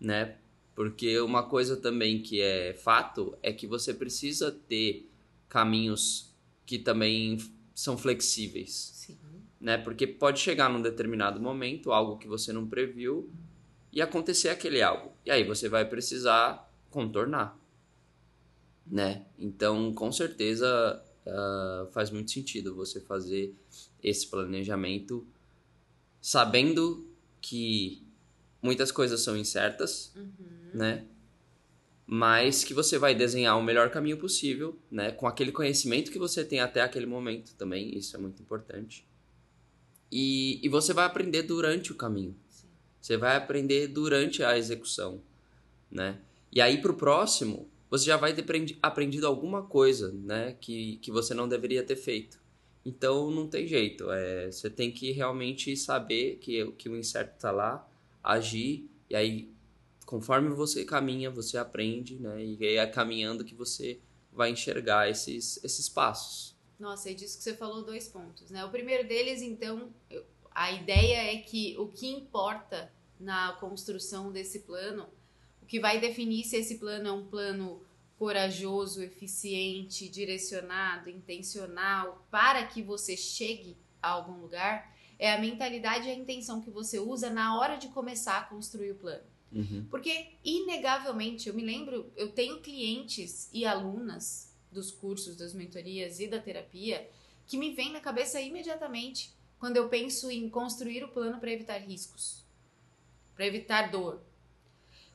né? 0.01 0.37
Porque 0.75 1.21
uma 1.21 1.43
coisa 1.43 1.77
também 1.77 2.23
que 2.23 2.41
é 2.41 2.73
fato 2.73 3.37
é 3.43 3.53
que 3.53 3.67
você 3.67 3.93
precisa 3.93 4.51
ter 4.51 5.11
caminhos 5.49 6.35
que 6.65 6.79
também 6.79 7.39
são 7.75 7.99
flexíveis. 7.99 8.93
Sim. 8.95 9.19
Né? 9.61 9.77
Porque 9.77 10.07
pode 10.07 10.41
chegar 10.41 10.71
num 10.71 10.81
determinado 10.81 11.41
momento, 11.41 11.93
algo 11.93 12.17
que 12.17 12.27
você 12.27 12.53
não 12.53 12.67
previu, 12.67 13.31
e 13.93 14.01
acontecer 14.01 14.49
aquele 14.49 14.81
algo. 14.81 15.13
E 15.27 15.31
aí 15.31 15.45
você 15.45 15.69
vai 15.69 15.85
precisar 15.85 16.73
contornar. 16.89 17.59
Né? 18.87 19.27
Então, 19.39 19.93
com 19.93 20.11
certeza, 20.11 21.03
uh, 21.27 21.91
faz 21.91 22.11
muito 22.11 22.31
sentido 22.31 22.75
você 22.75 23.01
fazer 23.01 23.55
esse 24.03 24.27
planejamento 24.27 25.27
sabendo 26.21 27.10
que 27.41 28.07
muitas 28.63 28.91
coisas 28.93 29.21
são 29.21 29.37
incertas, 29.37 30.13
Uhum. 30.17 30.31
né? 30.75 31.05
Mas 32.07 32.65
que 32.65 32.75
você 32.75 32.99
vai 32.99 33.15
desenhar 33.15 33.57
o 33.57 33.63
melhor 33.63 33.89
caminho 33.91 34.17
possível, 34.19 34.77
né? 34.91 35.13
Com 35.13 35.29
aquele 35.29 35.53
conhecimento 35.53 36.11
que 36.11 36.19
você 36.19 36.45
tem 36.45 36.59
até 36.61 36.81
aquele 36.81 37.07
momento 37.07 37.55
também, 37.55 37.97
isso 37.97 38.17
é 38.17 38.19
muito 38.19 38.43
importante. 38.43 39.07
E, 40.11 40.59
e 40.61 40.69
você 40.69 40.93
vai 40.93 41.05
aprender 41.05 41.43
durante 41.45 41.93
o 41.93 41.95
caminho. 41.95 42.35
Sim. 42.49 42.67
Você 43.01 43.17
vai 43.17 43.37
aprender 43.37 43.87
durante 43.87 44.43
a 44.43 44.59
execução, 44.59 45.23
né? 45.89 46.19
E 46.53 46.61
aí 46.61 46.83
pro 46.83 46.95
próximo, 46.95 47.71
você 47.89 48.07
já 48.07 48.17
vai 48.17 48.35
ter 48.35 48.43
aprendi- 48.43 48.77
aprendido 48.83 49.27
alguma 49.29 49.63
coisa, 49.63 50.11
né? 50.11 50.57
Que, 50.61 50.97
que 50.97 51.13
você 51.13 51.33
não 51.33 51.49
deveria 51.49 51.85
ter 51.85 51.95
feito. 51.97 52.40
Então 52.85 53.31
não 53.31 53.47
tem 53.47 53.67
jeito, 53.67 54.11
é, 54.11 54.51
você 54.51 54.71
tem 54.71 54.91
que 54.91 55.13
realmente 55.13 55.77
saber 55.77 56.37
que, 56.37 56.73
que 56.73 56.89
o 56.89 56.97
incerto 56.97 57.39
tá 57.39 57.51
lá, 57.51 57.87
agir, 58.23 58.89
e 59.09 59.15
aí 59.15 59.51
conforme 60.11 60.49
você 60.51 60.85
caminha, 60.85 61.31
você 61.31 61.57
aprende, 61.57 62.19
né? 62.19 62.43
E 62.43 62.67
é 62.77 62.85
caminhando 62.85 63.45
que 63.45 63.55
você 63.55 64.01
vai 64.33 64.51
enxergar 64.51 65.09
esses, 65.09 65.63
esses 65.63 65.89
passos. 65.89 66.57
Nossa, 66.81 67.11
e 67.11 67.15
disso 67.15 67.39
que 67.39 67.45
você 67.45 67.55
falou 67.55 67.85
dois 67.85 68.09
pontos, 68.09 68.51
né? 68.51 68.65
O 68.65 68.71
primeiro 68.71 69.07
deles, 69.07 69.41
então, 69.41 69.89
a 70.51 70.73
ideia 70.73 71.33
é 71.33 71.37
que 71.37 71.77
o 71.79 71.87
que 71.87 72.09
importa 72.09 72.91
na 73.21 73.53
construção 73.61 74.33
desse 74.33 74.61
plano, 74.61 75.07
o 75.63 75.67
que 75.67 75.79
vai 75.79 76.01
definir 76.01 76.43
se 76.43 76.57
esse 76.57 76.79
plano 76.79 77.07
é 77.07 77.13
um 77.13 77.27
plano 77.27 77.81
corajoso, 78.21 79.03
eficiente, 79.03 80.07
direcionado, 80.07 81.09
intencional, 81.09 82.23
para 82.31 82.67
que 82.67 82.83
você 82.83 83.17
chegue 83.17 83.79
a 84.03 84.11
algum 84.11 84.43
lugar, 84.43 84.95
é 85.19 85.33
a 85.33 85.41
mentalidade 85.41 86.07
e 86.07 86.11
a 86.11 86.15
intenção 86.15 86.61
que 86.61 86.69
você 86.69 86.99
usa 86.99 87.31
na 87.31 87.59
hora 87.59 87.77
de 87.77 87.89
começar 87.89 88.37
a 88.37 88.43
construir 88.43 88.91
o 88.91 88.97
plano. 88.97 89.25
Uhum. 89.51 89.87
Porque, 89.89 90.33
inegavelmente, 90.45 91.49
eu 91.49 91.55
me 91.55 91.65
lembro, 91.65 92.13
eu 92.15 92.31
tenho 92.31 92.61
clientes 92.61 93.49
e 93.55 93.65
alunas 93.65 94.55
dos 94.71 94.91
cursos, 94.91 95.35
das 95.35 95.55
mentorias 95.55 96.21
e 96.21 96.29
da 96.29 96.39
terapia 96.39 97.09
que 97.47 97.57
me 97.57 97.73
vêm 97.73 97.91
na 97.91 98.01
cabeça 98.01 98.39
imediatamente 98.39 99.35
quando 99.59 99.79
eu 99.79 99.89
penso 99.89 100.31
em 100.31 100.47
construir 100.51 101.03
o 101.03 101.09
plano 101.09 101.41
para 101.41 101.53
evitar 101.53 101.79
riscos, 101.79 102.45
para 103.35 103.47
evitar 103.47 103.91
dor. 103.91 104.21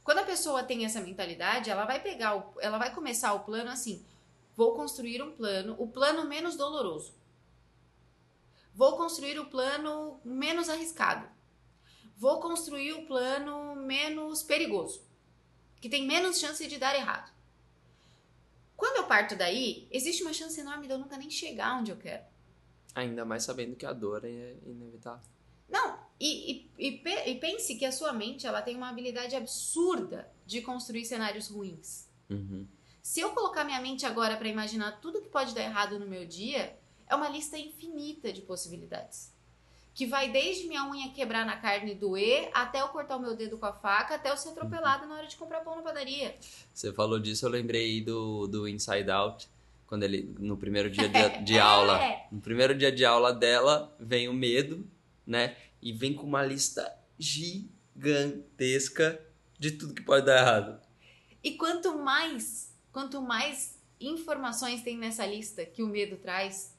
Quando 0.06 0.20
a 0.20 0.24
pessoa 0.24 0.64
tem 0.64 0.86
essa 0.86 1.02
mentalidade, 1.02 1.70
ela 1.70 1.84
vai 1.84 2.02
pegar, 2.02 2.38
o, 2.38 2.54
ela 2.62 2.78
vai 2.78 2.96
começar 2.96 3.34
o 3.34 3.42
plano 3.42 3.70
assim: 3.70 4.06
vou 4.56 4.74
construir 4.74 5.22
um 5.22 5.34
plano, 5.34 5.76
o 5.78 5.88
plano 5.90 6.24
menos 6.24 6.56
doloroso. 6.56 7.14
Vou 8.74 8.96
construir 8.96 9.38
o 9.38 9.48
plano 9.48 10.22
menos 10.24 10.70
arriscado 10.70 11.36
vou 12.18 12.40
construir 12.40 12.94
o 12.94 13.06
plano 13.06 13.76
menos 13.76 14.42
perigoso, 14.42 15.02
que 15.82 15.90
tem 15.90 16.06
menos 16.08 16.40
chance 16.40 16.66
de 16.68 16.78
dar 16.78 16.96
errado. 16.96 17.32
Quando 18.76 18.98
eu 18.98 19.08
parto 19.08 19.36
daí, 19.36 19.88
existe 19.92 20.24
uma 20.24 20.34
chance 20.34 20.60
enorme 20.60 20.88
de 20.88 20.94
eu 20.94 21.00
nunca 21.00 21.18
nem 21.18 21.30
chegar 21.30 21.78
onde 21.78 21.92
eu 21.92 21.98
quero. 21.98 22.24
Ainda 22.94 23.26
mais 23.26 23.44
sabendo 23.44 23.76
que 23.76 23.86
a 23.86 23.94
dor 23.94 24.24
é 24.24 24.56
inevitável. 24.66 25.26
Não, 25.68 26.00
e, 26.20 26.68
e, 26.78 26.88
e, 26.88 26.92
pe- 26.94 27.36
pense 27.36 27.76
que 27.76 27.86
a 27.86 27.92
sua 27.92 28.14
mente 28.14 28.48
ela 28.48 28.62
tem 28.62 28.76
uma 28.76 28.90
habilidade 28.90 29.36
absurda 29.36 30.30
de 30.46 30.62
construir 30.62 31.06
cenários 31.06 31.48
ruins. 31.50 32.08
Uhum. 32.30 32.66
Se 33.02 33.20
eu 33.20 33.32
colocar 33.32 33.64
minha 33.64 33.80
mente 33.82 34.06
agora 34.06 34.36
para 34.38 34.48
imaginar 34.48 35.00
tudo 35.02 35.22
que 35.22 35.30
pode 35.30 35.54
dar 35.54 35.62
errado 35.62 36.00
no 36.00 36.08
meu 36.08 36.26
dia, 36.26 36.76
é 37.08 37.16
uma 37.16 37.30
lista 37.30 37.58
infinita 37.58 38.32
de 38.34 38.42
possibilidades. 38.42 39.34
Que 39.94 40.06
vai 40.06 40.30
desde 40.32 40.68
minha 40.68 40.84
unha 40.90 41.10
quebrar 41.12 41.46
na 41.46 41.56
carne 41.56 41.92
e 41.92 41.96
doer, 41.96 42.50
até 42.54 42.82
eu 42.82 42.88
cortar 42.90 43.16
o 43.16 43.20
meu 43.22 43.36
dedo 43.36 43.58
com 43.58 43.66
a 43.66 43.72
faca, 43.74 44.16
até 44.16 44.30
eu 44.30 44.36
ser 44.38 44.50
atropelada 44.50 45.06
na 45.06 45.16
hora 45.16 45.28
de 45.28 45.36
comprar 45.38 45.62
pão 45.62 45.76
na 45.76 45.82
padaria. 45.82 46.36
Você 46.74 46.92
falou 46.92 47.20
disso, 47.20 47.46
eu 47.46 47.50
lembrei 47.50 48.02
do, 48.02 48.48
do 48.48 48.68
Inside 48.68 49.10
Out, 49.10 49.48
quando 49.88 50.04
ele, 50.04 50.36
no 50.40 50.58
primeiro 50.58 50.90
dia 50.90 51.08
de, 51.08 51.38
de 51.46 51.60
aula, 51.60 52.04
É. 52.04 52.28
no 52.32 52.42
primeiro 52.42 52.76
dia 52.76 52.92
de 52.92 53.06
aula 53.06 53.32
dela, 53.32 53.96
vem 54.00 54.28
o 54.28 54.34
medo, 54.34 54.86
né? 55.26 55.56
E 55.86 55.94
vem 55.94 56.16
com 56.16 56.26
uma 56.26 56.44
lista 56.44 56.98
gigantesca 57.20 59.24
de 59.60 59.72
tudo 59.72 59.94
que 59.94 60.02
pode 60.02 60.26
dar 60.26 60.40
errado. 60.40 60.82
E 61.44 61.52
quanto 61.52 62.00
mais, 62.00 62.74
quanto 62.92 63.22
mais 63.22 63.80
informações 64.02 64.82
tem 64.82 64.98
nessa 64.98 65.28
lista 65.28 65.64
que 65.64 65.84
o 65.84 65.88
medo 65.88 66.18
traz, 66.18 66.76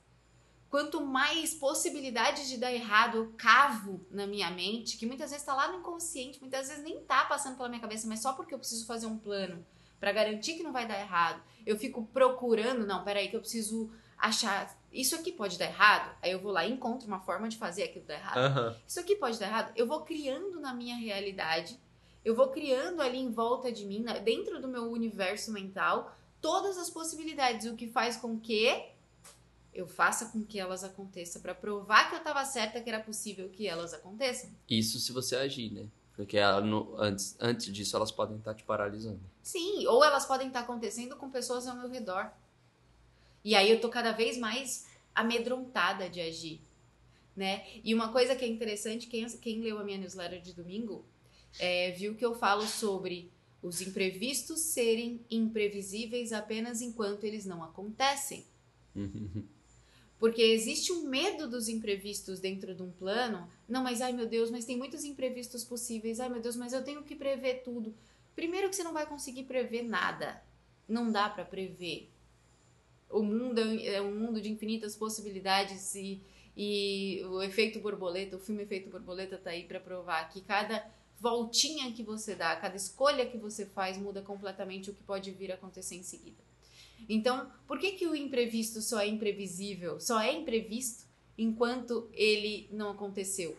quanto 0.68 1.06
mais 1.06 1.54
possibilidades 1.54 2.48
de 2.48 2.58
dar 2.58 2.72
errado 2.72 3.18
eu 3.18 3.32
cavo 3.36 4.04
na 4.10 4.26
minha 4.26 4.50
mente, 4.50 4.96
que 4.96 5.06
muitas 5.06 5.30
vezes 5.30 5.42
está 5.42 5.54
lá 5.54 5.70
no 5.70 5.78
inconsciente, 5.78 6.40
muitas 6.40 6.68
vezes 6.68 6.82
nem 6.82 7.00
tá 7.04 7.26
passando 7.26 7.56
pela 7.56 7.68
minha 7.68 7.80
cabeça, 7.80 8.08
mas 8.08 8.20
só 8.20 8.32
porque 8.32 8.52
eu 8.52 8.58
preciso 8.58 8.86
fazer 8.86 9.06
um 9.06 9.18
plano 9.18 9.64
para 10.00 10.10
garantir 10.10 10.54
que 10.54 10.64
não 10.64 10.72
vai 10.72 10.86
dar 10.86 10.98
errado, 10.98 11.40
eu 11.64 11.78
fico 11.78 12.04
procurando, 12.06 12.84
não, 12.84 13.04
peraí, 13.04 13.28
que 13.28 13.36
eu 13.36 13.40
preciso 13.40 13.88
achar, 14.18 14.76
isso 14.92 15.14
aqui 15.14 15.30
pode 15.32 15.58
dar 15.58 15.66
errado, 15.66 16.16
aí 16.22 16.30
eu 16.32 16.38
vou 16.40 16.52
lá 16.52 16.64
e 16.66 16.72
encontro 16.72 17.06
uma 17.06 17.20
forma 17.20 17.48
de 17.48 17.56
fazer 17.56 17.82
aquilo 17.84 18.04
dar 18.06 18.14
errado 18.14 18.38
Aham. 18.38 18.76
isso 18.86 18.98
aqui 19.00 19.14
pode 19.16 19.38
dar 19.38 19.46
errado. 19.46 19.72
Eu 19.76 19.86
vou 19.86 20.00
criando 20.02 20.58
na 20.60 20.72
minha 20.72 20.96
realidade, 20.96 21.78
eu 22.24 22.34
vou 22.34 22.48
criando 22.48 23.00
ali 23.02 23.18
em 23.18 23.30
volta 23.30 23.70
de 23.70 23.84
mim, 23.84 24.04
dentro 24.24 24.60
do 24.60 24.68
meu 24.68 24.90
universo 24.90 25.52
mental, 25.52 26.16
todas 26.40 26.78
as 26.78 26.88
possibilidades, 26.90 27.66
o 27.66 27.74
que 27.76 27.86
faz 27.88 28.16
com 28.16 28.38
que 28.38 28.90
eu 29.74 29.86
faça 29.86 30.26
com 30.26 30.42
que 30.42 30.58
elas 30.58 30.82
aconteçam, 30.82 31.42
para 31.42 31.54
provar 31.54 32.08
que 32.08 32.14
eu 32.14 32.18
estava 32.18 32.42
certa 32.46 32.80
que 32.80 32.88
era 32.88 33.00
possível 33.00 33.50
que 33.50 33.68
elas 33.68 33.92
aconteçam. 33.92 34.48
Isso 34.68 34.98
se 34.98 35.12
você 35.12 35.36
agir, 35.36 35.70
né? 35.70 35.86
Porque 36.14 36.38
ela 36.38 36.62
no- 36.62 36.94
antes, 36.98 37.36
antes 37.38 37.66
disso 37.70 37.94
elas 37.94 38.10
podem 38.10 38.38
estar 38.38 38.54
te 38.54 38.64
paralisando. 38.64 39.20
Sim, 39.42 39.86
ou 39.86 40.02
elas 40.02 40.24
podem 40.24 40.46
estar 40.48 40.60
acontecendo 40.60 41.14
com 41.16 41.28
pessoas 41.30 41.66
ao 41.66 41.76
meu 41.76 41.90
redor. 41.90 42.30
E 43.46 43.54
aí 43.54 43.70
eu 43.70 43.80
tô 43.80 43.88
cada 43.88 44.10
vez 44.10 44.36
mais 44.36 44.88
amedrontada 45.14 46.10
de 46.10 46.20
agir, 46.20 46.60
né? 47.36 47.64
E 47.84 47.94
uma 47.94 48.10
coisa 48.10 48.34
que 48.34 48.44
é 48.44 48.48
interessante, 48.48 49.06
quem, 49.06 49.24
quem 49.38 49.60
leu 49.60 49.78
a 49.78 49.84
minha 49.84 49.98
newsletter 49.98 50.40
de 50.40 50.52
domingo, 50.52 51.04
é, 51.60 51.92
viu 51.92 52.16
que 52.16 52.26
eu 52.26 52.34
falo 52.34 52.66
sobre 52.66 53.30
os 53.62 53.80
imprevistos 53.80 54.58
serem 54.58 55.24
imprevisíveis 55.30 56.32
apenas 56.32 56.80
enquanto 56.80 57.22
eles 57.22 57.46
não 57.46 57.62
acontecem. 57.62 58.44
Porque 60.18 60.42
existe 60.42 60.90
um 60.90 61.06
medo 61.08 61.48
dos 61.48 61.68
imprevistos 61.68 62.40
dentro 62.40 62.74
de 62.74 62.82
um 62.82 62.90
plano. 62.90 63.48
Não, 63.68 63.80
mas 63.80 64.00
ai 64.00 64.12
meu 64.12 64.26
Deus, 64.26 64.50
mas 64.50 64.64
tem 64.64 64.76
muitos 64.76 65.04
imprevistos 65.04 65.62
possíveis. 65.62 66.18
Ai 66.18 66.28
meu 66.28 66.40
Deus, 66.40 66.56
mas 66.56 66.72
eu 66.72 66.82
tenho 66.82 67.04
que 67.04 67.14
prever 67.14 67.62
tudo. 67.62 67.94
Primeiro 68.34 68.68
que 68.68 68.74
você 68.74 68.82
não 68.82 68.92
vai 68.92 69.06
conseguir 69.06 69.44
prever 69.44 69.82
nada. 69.82 70.42
Não 70.88 71.12
dá 71.12 71.28
pra 71.28 71.44
prever. 71.44 72.10
O 73.10 73.22
mundo 73.22 73.60
é 73.60 74.00
um 74.02 74.14
mundo 74.14 74.40
de 74.40 74.50
infinitas 74.50 74.96
possibilidades 74.96 75.94
e, 75.94 76.20
e 76.56 77.22
o 77.26 77.42
efeito 77.42 77.78
borboleta, 77.80 78.36
o 78.36 78.40
filme 78.40 78.62
Efeito 78.62 78.90
Borboleta 78.90 79.38
tá 79.38 79.50
aí 79.50 79.64
pra 79.64 79.78
provar 79.78 80.28
que 80.28 80.40
cada 80.40 80.84
voltinha 81.20 81.92
que 81.92 82.02
você 82.02 82.34
dá, 82.34 82.54
cada 82.56 82.76
escolha 82.76 83.26
que 83.26 83.38
você 83.38 83.64
faz 83.64 83.96
muda 83.96 84.20
completamente 84.22 84.90
o 84.90 84.94
que 84.94 85.02
pode 85.02 85.30
vir 85.30 85.50
a 85.50 85.54
acontecer 85.54 85.96
em 85.96 86.02
seguida. 86.02 86.44
Então, 87.08 87.50
por 87.66 87.78
que, 87.78 87.92
que 87.92 88.06
o 88.06 88.14
imprevisto 88.14 88.80
só 88.80 89.00
é 89.00 89.06
imprevisível, 89.06 90.00
só 90.00 90.20
é 90.20 90.32
imprevisto 90.32 91.04
enquanto 91.38 92.08
ele 92.12 92.68
não 92.72 92.90
aconteceu? 92.90 93.56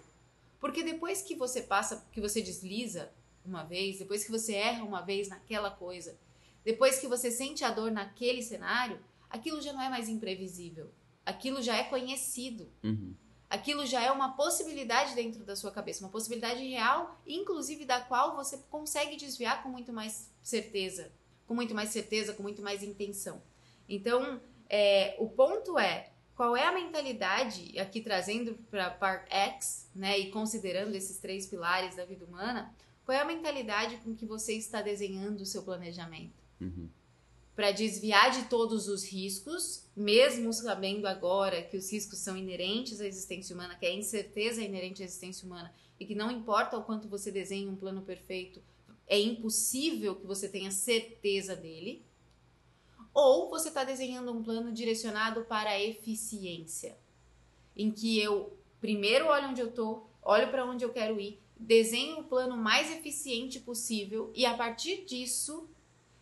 Porque 0.59 0.83
depois 0.83 1.21
que 1.21 1.35
você 1.35 1.61
passa, 1.61 2.05
que 2.11 2.19
você 2.19 2.41
desliza 2.41 3.11
uma 3.45 3.63
vez, 3.63 3.99
depois 3.99 4.23
que 4.23 4.31
você 4.31 4.53
erra 4.53 4.83
uma 4.83 5.01
vez 5.01 5.29
naquela 5.29 5.71
coisa, 5.71 6.17
depois 6.65 6.99
que 6.99 7.07
você 7.07 7.31
sente 7.31 7.63
a 7.63 7.71
dor 7.71 7.91
naquele 7.91 8.41
cenário, 8.41 8.99
aquilo 9.29 9.61
já 9.61 9.73
não 9.73 9.81
é 9.81 9.89
mais 9.89 10.09
imprevisível. 10.09 10.91
Aquilo 11.25 11.61
já 11.61 11.75
é 11.75 11.83
conhecido. 11.83 12.69
Uhum. 12.83 13.13
Aquilo 13.49 13.85
já 13.85 14.01
é 14.03 14.11
uma 14.11 14.33
possibilidade 14.33 15.15
dentro 15.15 15.43
da 15.45 15.55
sua 15.55 15.71
cabeça, 15.71 16.03
uma 16.03 16.11
possibilidade 16.11 16.65
real, 16.67 17.19
inclusive 17.25 17.85
da 17.85 18.01
qual 18.01 18.35
você 18.35 18.57
consegue 18.69 19.15
desviar 19.15 19.63
com 19.63 19.69
muito 19.69 19.93
mais 19.93 20.29
certeza, 20.43 21.11
com 21.45 21.53
muito 21.53 21.73
mais 21.73 21.89
certeza, 21.89 22.33
com 22.33 22.43
muito 22.43 22.61
mais 22.61 22.83
intenção. 22.83 23.41
Então, 23.87 24.41
é, 24.69 25.15
o 25.17 25.29
ponto 25.29 25.79
é 25.79 26.11
qual 26.35 26.55
é 26.55 26.65
a 26.65 26.71
mentalidade, 26.71 27.79
aqui 27.79 28.01
trazendo 28.01 28.53
para 28.69 28.91
Part 28.91 29.25
X, 29.33 29.89
né, 29.95 30.19
e 30.19 30.29
considerando 30.29 30.93
esses 30.93 31.17
três 31.17 31.47
pilares 31.47 31.95
da 31.95 32.05
vida 32.05 32.25
humana, 32.25 32.73
qual 33.05 33.17
é 33.17 33.21
a 33.21 33.25
mentalidade 33.25 33.97
com 33.97 34.13
que 34.13 34.25
você 34.25 34.53
está 34.53 34.81
desenhando 34.81 35.41
o 35.41 35.45
seu 35.45 35.63
planejamento? 35.63 36.43
Uhum. 36.59 36.89
Para 37.57 37.71
desviar 37.71 38.29
de 38.29 38.43
todos 38.49 38.87
os 38.87 39.03
riscos, 39.03 39.83
mesmo 39.95 40.53
sabendo 40.53 41.07
agora 41.07 41.63
que 41.63 41.75
os 41.75 41.91
riscos 41.91 42.19
são 42.19 42.37
inerentes 42.37 43.01
à 43.01 43.07
existência 43.07 43.55
humana, 43.55 43.73
que 43.73 43.87
a 43.87 43.91
incerteza 43.91 44.61
é 44.61 44.65
inerente 44.65 45.01
à 45.01 45.05
existência 45.05 45.43
humana 45.43 45.73
e 45.99 46.05
que 46.05 46.13
não 46.13 46.29
importa 46.29 46.77
o 46.77 46.83
quanto 46.83 47.07
você 47.07 47.31
desenhe 47.31 47.67
um 47.67 47.75
plano 47.75 48.03
perfeito, 48.03 48.61
é 49.07 49.19
impossível 49.19 50.15
que 50.15 50.27
você 50.27 50.47
tenha 50.47 50.69
certeza 50.69 51.55
dele 51.55 52.05
ou 53.11 53.49
você 53.49 53.69
está 53.69 53.83
desenhando 53.83 54.31
um 54.31 54.43
plano 54.43 54.71
direcionado 54.71 55.43
para 55.45 55.71
a 55.71 55.81
eficiência, 55.81 56.95
em 57.75 57.89
que 57.89 58.19
eu 58.19 58.55
primeiro 58.79 59.29
olho 59.29 59.47
onde 59.47 59.61
eu 59.61 59.69
estou, 59.69 60.07
olho 60.21 60.51
para 60.51 60.63
onde 60.63 60.85
eu 60.85 60.93
quero 60.93 61.19
ir, 61.19 61.41
desenho 61.59 62.19
o 62.19 62.23
plano 62.25 62.55
mais 62.55 62.91
eficiente 62.91 63.59
possível 63.59 64.31
e 64.35 64.45
a 64.45 64.53
partir 64.53 65.05
disso 65.05 65.67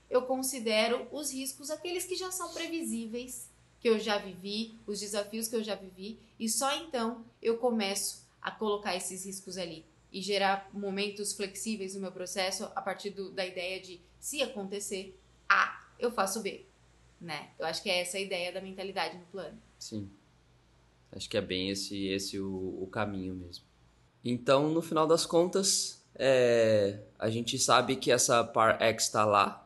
eu 0.10 0.24
considero 0.24 1.08
os 1.12 1.32
riscos 1.32 1.70
aqueles 1.70 2.06
que 2.06 2.16
já 2.16 2.32
são 2.32 2.54
previsíveis, 2.54 3.50
que 3.80 3.90
eu 3.90 4.00
já 4.00 4.18
vivi, 4.18 4.78
os 4.88 5.00
desafios 5.00 5.48
que 5.48 5.56
eu 5.56 5.64
já 5.64 5.76
vivi 5.76 6.20
e 6.40 6.50
só 6.50 6.76
então 6.76 7.26
eu 7.42 7.58
começo 7.58 8.26
a 8.42 8.52
colocar 8.52 8.96
esses 8.96 9.26
riscos 9.26 9.58
ali 9.58 9.86
e 10.12 10.22
gerar 10.22 10.70
momentos 10.74 11.34
flexíveis 11.34 11.96
no 11.96 12.02
meu 12.02 12.12
processo 12.12 12.66
a 12.76 12.82
partir 12.82 13.10
do, 13.10 13.32
da 13.32 13.46
ideia 13.46 13.80
de 13.82 14.02
se 14.20 14.42
acontecer 14.42 15.20
A, 15.50 15.88
eu 16.00 16.12
faço 16.12 16.42
B 16.42 16.66
né? 17.20 17.50
Eu 17.58 17.66
acho 17.66 17.82
que 17.82 17.90
é 17.90 18.02
essa 18.02 18.18
a 18.18 18.20
ideia 18.20 18.52
da 18.52 18.62
mentalidade 18.62 19.18
no 19.18 19.26
plano. 19.26 19.58
Sim. 19.80 20.10
Acho 21.12 21.30
que 21.30 21.38
é 21.38 21.42
bem 21.42 21.70
esse, 21.70 22.08
esse 22.08 22.40
o, 22.40 22.78
o 22.82 22.88
caminho 22.88 23.34
mesmo. 23.36 23.66
Então, 24.24 24.70
no 24.70 24.82
final 24.82 25.08
das 25.08 25.26
contas, 25.26 26.04
é, 26.16 27.00
a 27.18 27.30
gente 27.30 27.58
sabe 27.58 27.96
que 27.96 28.12
essa 28.12 28.44
par 28.44 28.82
X 28.82 29.04
está 29.04 29.24
lá, 29.24 29.65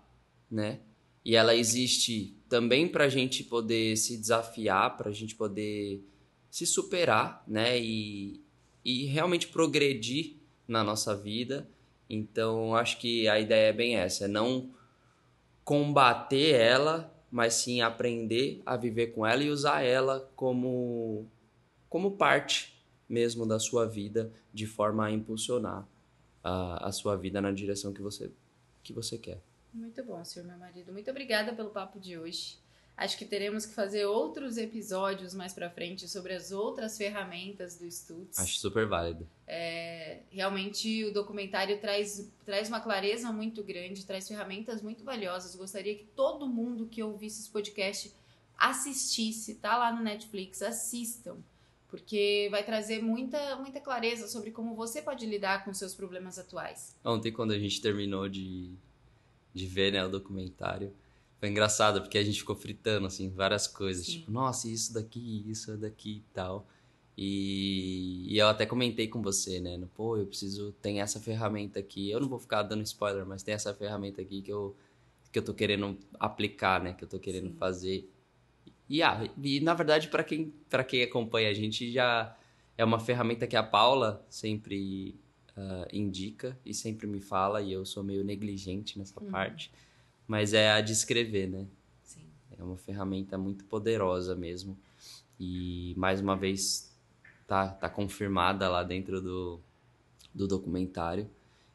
né? 0.50 0.80
E 1.24 1.36
ela 1.36 1.56
existe 1.56 2.36
também 2.48 2.88
para 2.88 3.06
a 3.06 3.10
gente 3.10 3.44
poder 3.44 3.96
se 3.98 4.18
desafiar, 4.18 4.98
para 4.98 5.10
a 5.10 5.14
gente 5.14 5.36
poder 5.36 6.04
se 6.50 6.66
superar, 6.66 7.44
né? 7.48 7.80
E, 7.80 8.44
e 8.84 9.06
realmente 9.06 9.48
progredir 9.48 10.38
na 10.68 10.84
nossa 10.84 11.16
vida. 11.16 11.70
Então, 12.10 12.76
acho 12.76 12.98
que 13.00 13.28
a 13.28 13.40
ideia 13.40 13.70
é 13.70 13.74
bem 13.74 13.96
essa: 13.96 14.26
é 14.26 14.28
não 14.28 14.72
combater 15.64 16.56
ela, 16.56 17.14
mas 17.30 17.54
sim 17.54 17.82
aprender 17.82 18.62
a 18.66 18.76
viver 18.76 19.08
com 19.08 19.26
ela 19.26 19.44
e 19.44 19.50
usar 19.50 19.84
ela 19.84 20.32
como, 20.36 21.28
como 21.88 22.18
parte 22.18 22.84
mesmo 23.08 23.46
da 23.46 23.60
sua 23.60 23.86
vida, 23.86 24.32
de 24.54 24.66
forma 24.66 25.06
a 25.06 25.12
impulsionar 25.12 25.88
a, 26.44 26.88
a 26.88 26.92
sua 26.92 27.16
vida 27.16 27.42
na 27.42 27.52
direção 27.52 27.94
que 27.94 28.02
você, 28.02 28.32
que 28.84 28.94
você 28.94 29.18
quer. 29.18 29.44
Muito 29.74 30.04
bom, 30.04 30.24
senhor 30.24 30.46
meu 30.46 30.58
marido. 30.58 30.92
Muito 30.92 31.10
obrigada 31.10 31.54
pelo 31.54 31.70
papo 31.70 32.00
de 32.00 32.18
hoje. 32.18 32.58
Acho 33.00 33.18
que 33.18 33.24
teremos 33.24 33.66
que 33.66 33.74
fazer 33.74 34.06
outros 34.06 34.58
episódios 34.58 35.34
mais 35.34 35.54
para 35.54 35.70
frente 35.70 36.06
sobre 36.06 36.34
as 36.34 36.52
outras 36.52 36.98
ferramentas 36.98 37.78
do 37.78 37.90
Stutz. 37.90 38.38
Acho 38.38 38.60
super 38.60 38.86
válido. 38.86 39.26
É, 39.48 40.20
realmente 40.30 41.06
o 41.06 41.14
documentário 41.14 41.80
traz, 41.80 42.30
traz 42.46 42.68
uma 42.68 42.82
clareza 42.82 43.32
muito 43.32 43.64
grande, 43.64 44.06
traz 44.06 44.28
ferramentas 44.28 44.82
muito 44.82 45.02
valiosas. 45.06 45.56
Gostaria 45.56 45.96
que 45.96 46.04
todo 46.04 46.46
mundo 46.46 46.88
que 46.88 47.02
ouvisse 47.02 47.40
esse 47.40 47.50
podcast 47.50 48.14
assistisse, 48.58 49.56
tá 49.56 49.78
lá 49.78 49.94
no 49.94 50.04
Netflix, 50.04 50.62
assistam, 50.62 51.38
porque 51.88 52.50
vai 52.52 52.66
trazer 52.66 53.02
muita, 53.02 53.56
muita 53.56 53.80
clareza 53.80 54.28
sobre 54.28 54.52
como 54.52 54.76
você 54.76 55.02
pode 55.02 55.26
lidar 55.26 55.64
com 55.64 55.74
seus 55.74 55.96
problemas 55.96 56.38
atuais. 56.38 56.98
Ontem, 57.06 57.32
quando 57.32 57.52
a 57.52 57.58
gente 57.58 57.82
terminou 57.82 58.28
de, 58.28 58.74
de 59.60 59.68
ver 59.68 59.94
né, 59.94 60.06
o 60.06 60.10
documentário, 60.10 60.94
foi 61.40 61.50
engraçado, 61.50 62.02
porque 62.02 62.18
a 62.18 62.24
gente 62.24 62.40
ficou 62.40 62.56
fritando, 62.56 63.08
assim, 63.08 63.30
várias 63.30 63.68
coisas. 63.68 64.06
Sim. 64.06 64.20
Tipo, 64.20 64.32
nossa, 64.32 64.70
isso 64.70 64.94
daqui, 64.94 65.46
isso 65.48 65.78
daqui 65.78 66.18
e 66.18 66.34
tal. 66.34 66.68
E, 67.18 68.26
e, 68.34 68.38
eu 68.38 68.48
até 68.48 68.66
comentei 68.66 69.08
com 69.08 69.22
você, 69.22 69.60
né? 69.60 69.80
Pô, 69.96 70.18
eu 70.18 70.26
preciso. 70.26 70.74
Tem 70.82 71.02
essa 71.02 71.20
ferramenta 71.20 71.80
aqui. 71.80 72.10
Eu 72.10 72.20
não 72.20 72.28
vou 72.30 72.40
ficar 72.40 72.64
dando 72.64 72.84
spoiler, 72.84 73.26
mas 73.26 73.44
tem 73.44 73.54
essa 73.54 73.74
ferramenta 73.74 74.22
aqui 74.22 74.42
que 74.42 74.52
eu, 74.52 74.76
que 75.32 75.40
eu 75.40 75.44
tô 75.44 75.54
querendo 75.54 75.98
aplicar, 76.20 76.82
né? 76.82 76.94
Que 76.94 77.04
eu 77.04 77.10
tô 77.10 77.20
querendo 77.20 77.50
Sim. 77.50 77.56
fazer. 77.56 78.10
E, 78.90 79.04
ah, 79.04 79.30
e 79.42 79.60
na 79.60 79.74
verdade, 79.74 80.08
para 80.08 80.24
quem, 80.24 80.54
pra 80.70 80.84
quem 80.84 81.04
acompanha 81.04 81.50
a 81.50 81.54
gente, 81.54 81.92
já 81.92 82.36
é 82.78 82.84
uma 82.84 83.00
ferramenta 83.00 83.48
que 83.48 83.56
a 83.56 83.64
Paula 83.64 84.26
sempre 84.30 85.16
uh, 85.60 85.88
indica 85.92 86.58
e 86.66 86.74
sempre 86.74 87.06
me 87.06 87.20
fala, 87.20 87.62
e 87.62 87.72
eu 87.72 87.86
sou 87.86 88.04
meio 88.04 88.24
negligente 88.24 88.98
nessa 88.98 89.22
uhum. 89.22 89.30
parte 89.30 89.72
mas 90.30 90.54
é 90.54 90.70
a 90.70 90.80
de 90.80 90.94
escrever, 90.94 91.50
né? 91.50 91.66
Sim. 92.04 92.22
É 92.56 92.64
uma 92.64 92.78
ferramenta 92.78 93.36
muito 93.36 93.66
poderosa 93.66 94.36
mesmo. 94.36 94.78
E 95.40 95.96
mais 95.98 96.22
uma 96.22 96.38
vez 96.38 96.96
tá, 97.48 97.70
tá 97.70 97.90
confirmada 97.90 98.70
lá 98.70 98.84
dentro 98.84 99.20
do, 99.20 99.60
do 100.32 100.48
documentário 100.48 101.28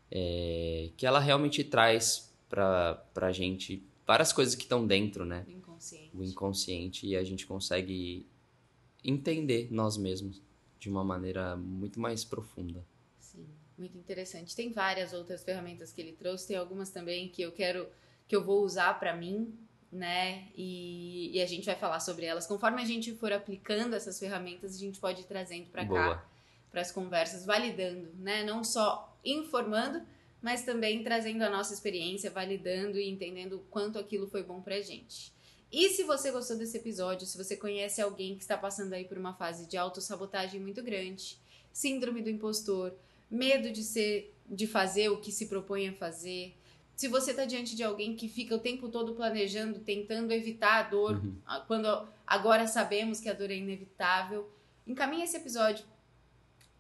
é, 0.09 0.91
que 0.97 1.05
ela 1.05 1.19
realmente 1.19 1.65
traz 1.65 2.33
pra, 2.49 2.95
pra 3.13 3.33
gente 3.33 3.83
várias 4.07 4.33
coisas 4.33 4.55
que 4.55 4.63
estão 4.63 4.87
dentro, 4.87 5.25
né? 5.25 5.45
O 5.49 5.51
inconsciente. 5.51 6.11
O 6.15 6.23
inconsciente 6.23 7.07
e 7.09 7.17
a 7.17 7.25
gente 7.25 7.49
consegue 7.49 8.25
entender 9.03 9.67
nós 9.73 9.97
mesmos 9.97 10.41
de 10.79 10.89
uma 10.89 11.03
maneira 11.03 11.57
muito 11.57 11.99
mais 11.99 12.25
profunda. 12.25 12.85
Muito 13.77 13.99
interessante. 13.99 14.55
Tem 14.55 14.73
várias 14.73 15.13
outras 15.13 15.43
ferramentas 15.43 15.93
que 15.93 16.01
ele 16.01 16.13
trouxe, 16.13 16.49
tem 16.49 16.57
algumas 16.57 16.91
também 16.91 17.29
que 17.29 17.43
eu 17.43 17.53
quero 17.53 17.89
que 18.27 18.35
eu 18.35 18.43
vou 18.43 18.63
usar 18.63 18.99
para 18.99 19.15
mim, 19.15 19.53
né? 19.91 20.49
E, 20.57 21.37
e, 21.37 21.43
a 21.43 21.47
gente 21.47 21.67
vai 21.67 21.77
falar 21.77 22.01
sobre 22.01 22.25
elas. 22.25 22.47
Conforme 22.47 22.83
a 22.83 22.85
gente 22.85 23.15
for 23.15 23.33
aplicando 23.33 23.95
essas 23.95 24.19
ferramentas, 24.19 24.75
a 24.75 24.79
gente 24.79 24.99
pode 24.99 25.23
ir 25.23 25.25
trazendo 25.25 25.71
para 25.71 25.87
cá, 25.87 26.27
para 26.71 26.81
as 26.81 26.91
conversas, 26.91 27.45
validando, 27.45 28.11
né? 28.17 28.43
Não 28.45 28.65
só 28.65 29.17
informando, 29.25 30.03
mas 30.41 30.65
também 30.65 31.03
trazendo 31.03 31.43
a 31.43 31.51
nossa 31.51 31.75
experiência, 31.75 32.31
validando 32.31 32.99
e 32.99 33.09
entendendo 33.09 33.57
o 33.57 33.65
quanto 33.71 33.99
aquilo 33.99 34.27
foi 34.27 34.43
bom 34.43 34.61
pra 34.61 34.81
gente. 34.81 35.33
E 35.71 35.89
se 35.91 36.05
você 36.05 36.31
gostou 36.31 36.57
desse 36.57 36.77
episódio, 36.77 37.27
se 37.27 37.37
você 37.37 37.57
conhece 37.57 38.01
alguém 38.01 38.37
que 38.37 38.43
está 38.43 38.57
passando 38.57 38.93
aí 38.93 39.05
por 39.05 39.19
uma 39.19 39.35
fase 39.35 39.67
de 39.67 39.77
autossabotagem 39.77 40.61
muito 40.61 40.83
grande, 40.83 41.39
síndrome 41.73 42.23
do 42.23 42.31
impostor, 42.31 42.95
medo 43.35 43.71
de 43.71 43.83
ser 43.83 44.33
de 44.49 44.67
fazer 44.67 45.09
o 45.09 45.19
que 45.19 45.33
se 45.33 45.47
propõe 45.47 45.89
a 45.89 45.93
fazer, 45.95 46.55
se 46.95 47.09
você 47.09 47.33
está 47.33 47.45
diante 47.45 47.75
de 47.75 47.83
alguém 47.83 48.15
que 48.15 48.29
fica 48.29 48.55
o 48.55 48.59
tempo 48.59 48.89
todo 48.89 49.15
planejando, 49.15 49.81
tentando 49.81 50.33
evitar 50.33 50.79
a 50.79 50.83
dor, 50.83 51.17
uhum. 51.17 51.37
quando 51.67 52.09
agora 52.27 52.67
sabemos 52.67 53.21
que 53.21 53.29
a 53.29 53.33
dor 53.33 53.51
é 53.51 53.57
inevitável, 53.57 54.49
encaminhe 54.87 55.25
esse 55.25 55.37
episódio 55.37 55.85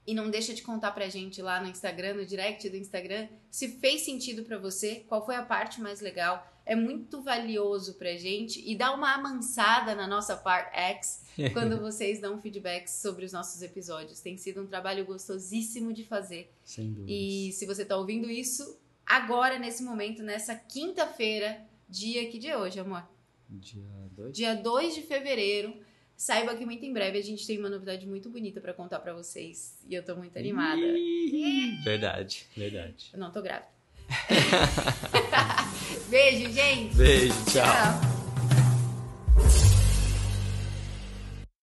e 0.06 0.14
não 0.14 0.30
deixa 0.30 0.54
de 0.54 0.62
contar 0.62 0.92
pra 0.92 1.08
gente 1.08 1.42
lá 1.42 1.60
no 1.60 1.68
Instagram, 1.68 2.14
no 2.14 2.26
direct 2.26 2.68
do 2.68 2.76
Instagram, 2.76 3.26
se 3.50 3.68
fez 3.78 4.02
sentido 4.02 4.44
para 4.44 4.58
você, 4.58 5.04
qual 5.08 5.24
foi 5.24 5.34
a 5.34 5.42
parte 5.42 5.80
mais 5.80 6.00
legal. 6.00 6.46
É 6.66 6.74
muito 6.74 7.20
valioso 7.20 7.94
pra 7.94 8.16
gente 8.16 8.62
e 8.66 8.74
dá 8.74 8.92
uma 8.94 9.14
amansada 9.14 9.94
na 9.94 10.06
nossa 10.06 10.36
parte 10.36 10.74
X 10.74 11.24
quando 11.52 11.78
vocês 11.78 12.20
dão 12.20 12.40
feedbacks 12.40 12.94
sobre 12.94 13.24
os 13.24 13.32
nossos 13.32 13.60
episódios. 13.60 14.20
Tem 14.20 14.36
sido 14.36 14.62
um 14.62 14.66
trabalho 14.66 15.04
gostosíssimo 15.04 15.92
de 15.92 16.04
fazer. 16.04 16.50
Sem 16.64 16.92
dúvida. 16.92 17.12
E 17.12 17.52
se 17.52 17.66
você 17.66 17.84
tá 17.84 17.96
ouvindo 17.96 18.30
isso, 18.30 18.80
agora, 19.04 19.58
nesse 19.58 19.82
momento, 19.82 20.22
nessa 20.22 20.54
quinta-feira, 20.54 21.60
dia 21.88 22.28
que 22.30 22.38
dia 22.38 22.52
é 22.52 22.58
hoje, 22.58 22.80
amor? 22.80 23.06
Dia 23.48 23.84
2? 24.16 24.32
Dia 24.32 24.54
2 24.54 24.94
de 24.94 25.02
fevereiro. 25.02 25.76
Saiba 26.16 26.54
que 26.56 26.64
muito 26.64 26.84
em 26.84 26.92
breve 26.92 27.18
a 27.18 27.22
gente 27.22 27.46
tem 27.46 27.58
uma 27.58 27.68
novidade 27.68 28.06
muito 28.06 28.30
bonita 28.30 28.60
para 28.60 28.72
contar 28.72 29.00
para 29.00 29.12
vocês. 29.12 29.78
E 29.88 29.94
eu 29.94 30.04
tô 30.04 30.14
muito 30.14 30.38
animada. 30.38 30.80
Verdade, 31.82 32.46
verdade. 32.56 33.10
Eu 33.12 33.18
não 33.18 33.32
tô 33.32 33.42
grávida. 33.42 33.73
Beijo, 36.08 36.52
gente. 36.52 36.94
Beijo, 36.94 37.34
tchau. 37.50 37.64
tchau. 37.64 38.13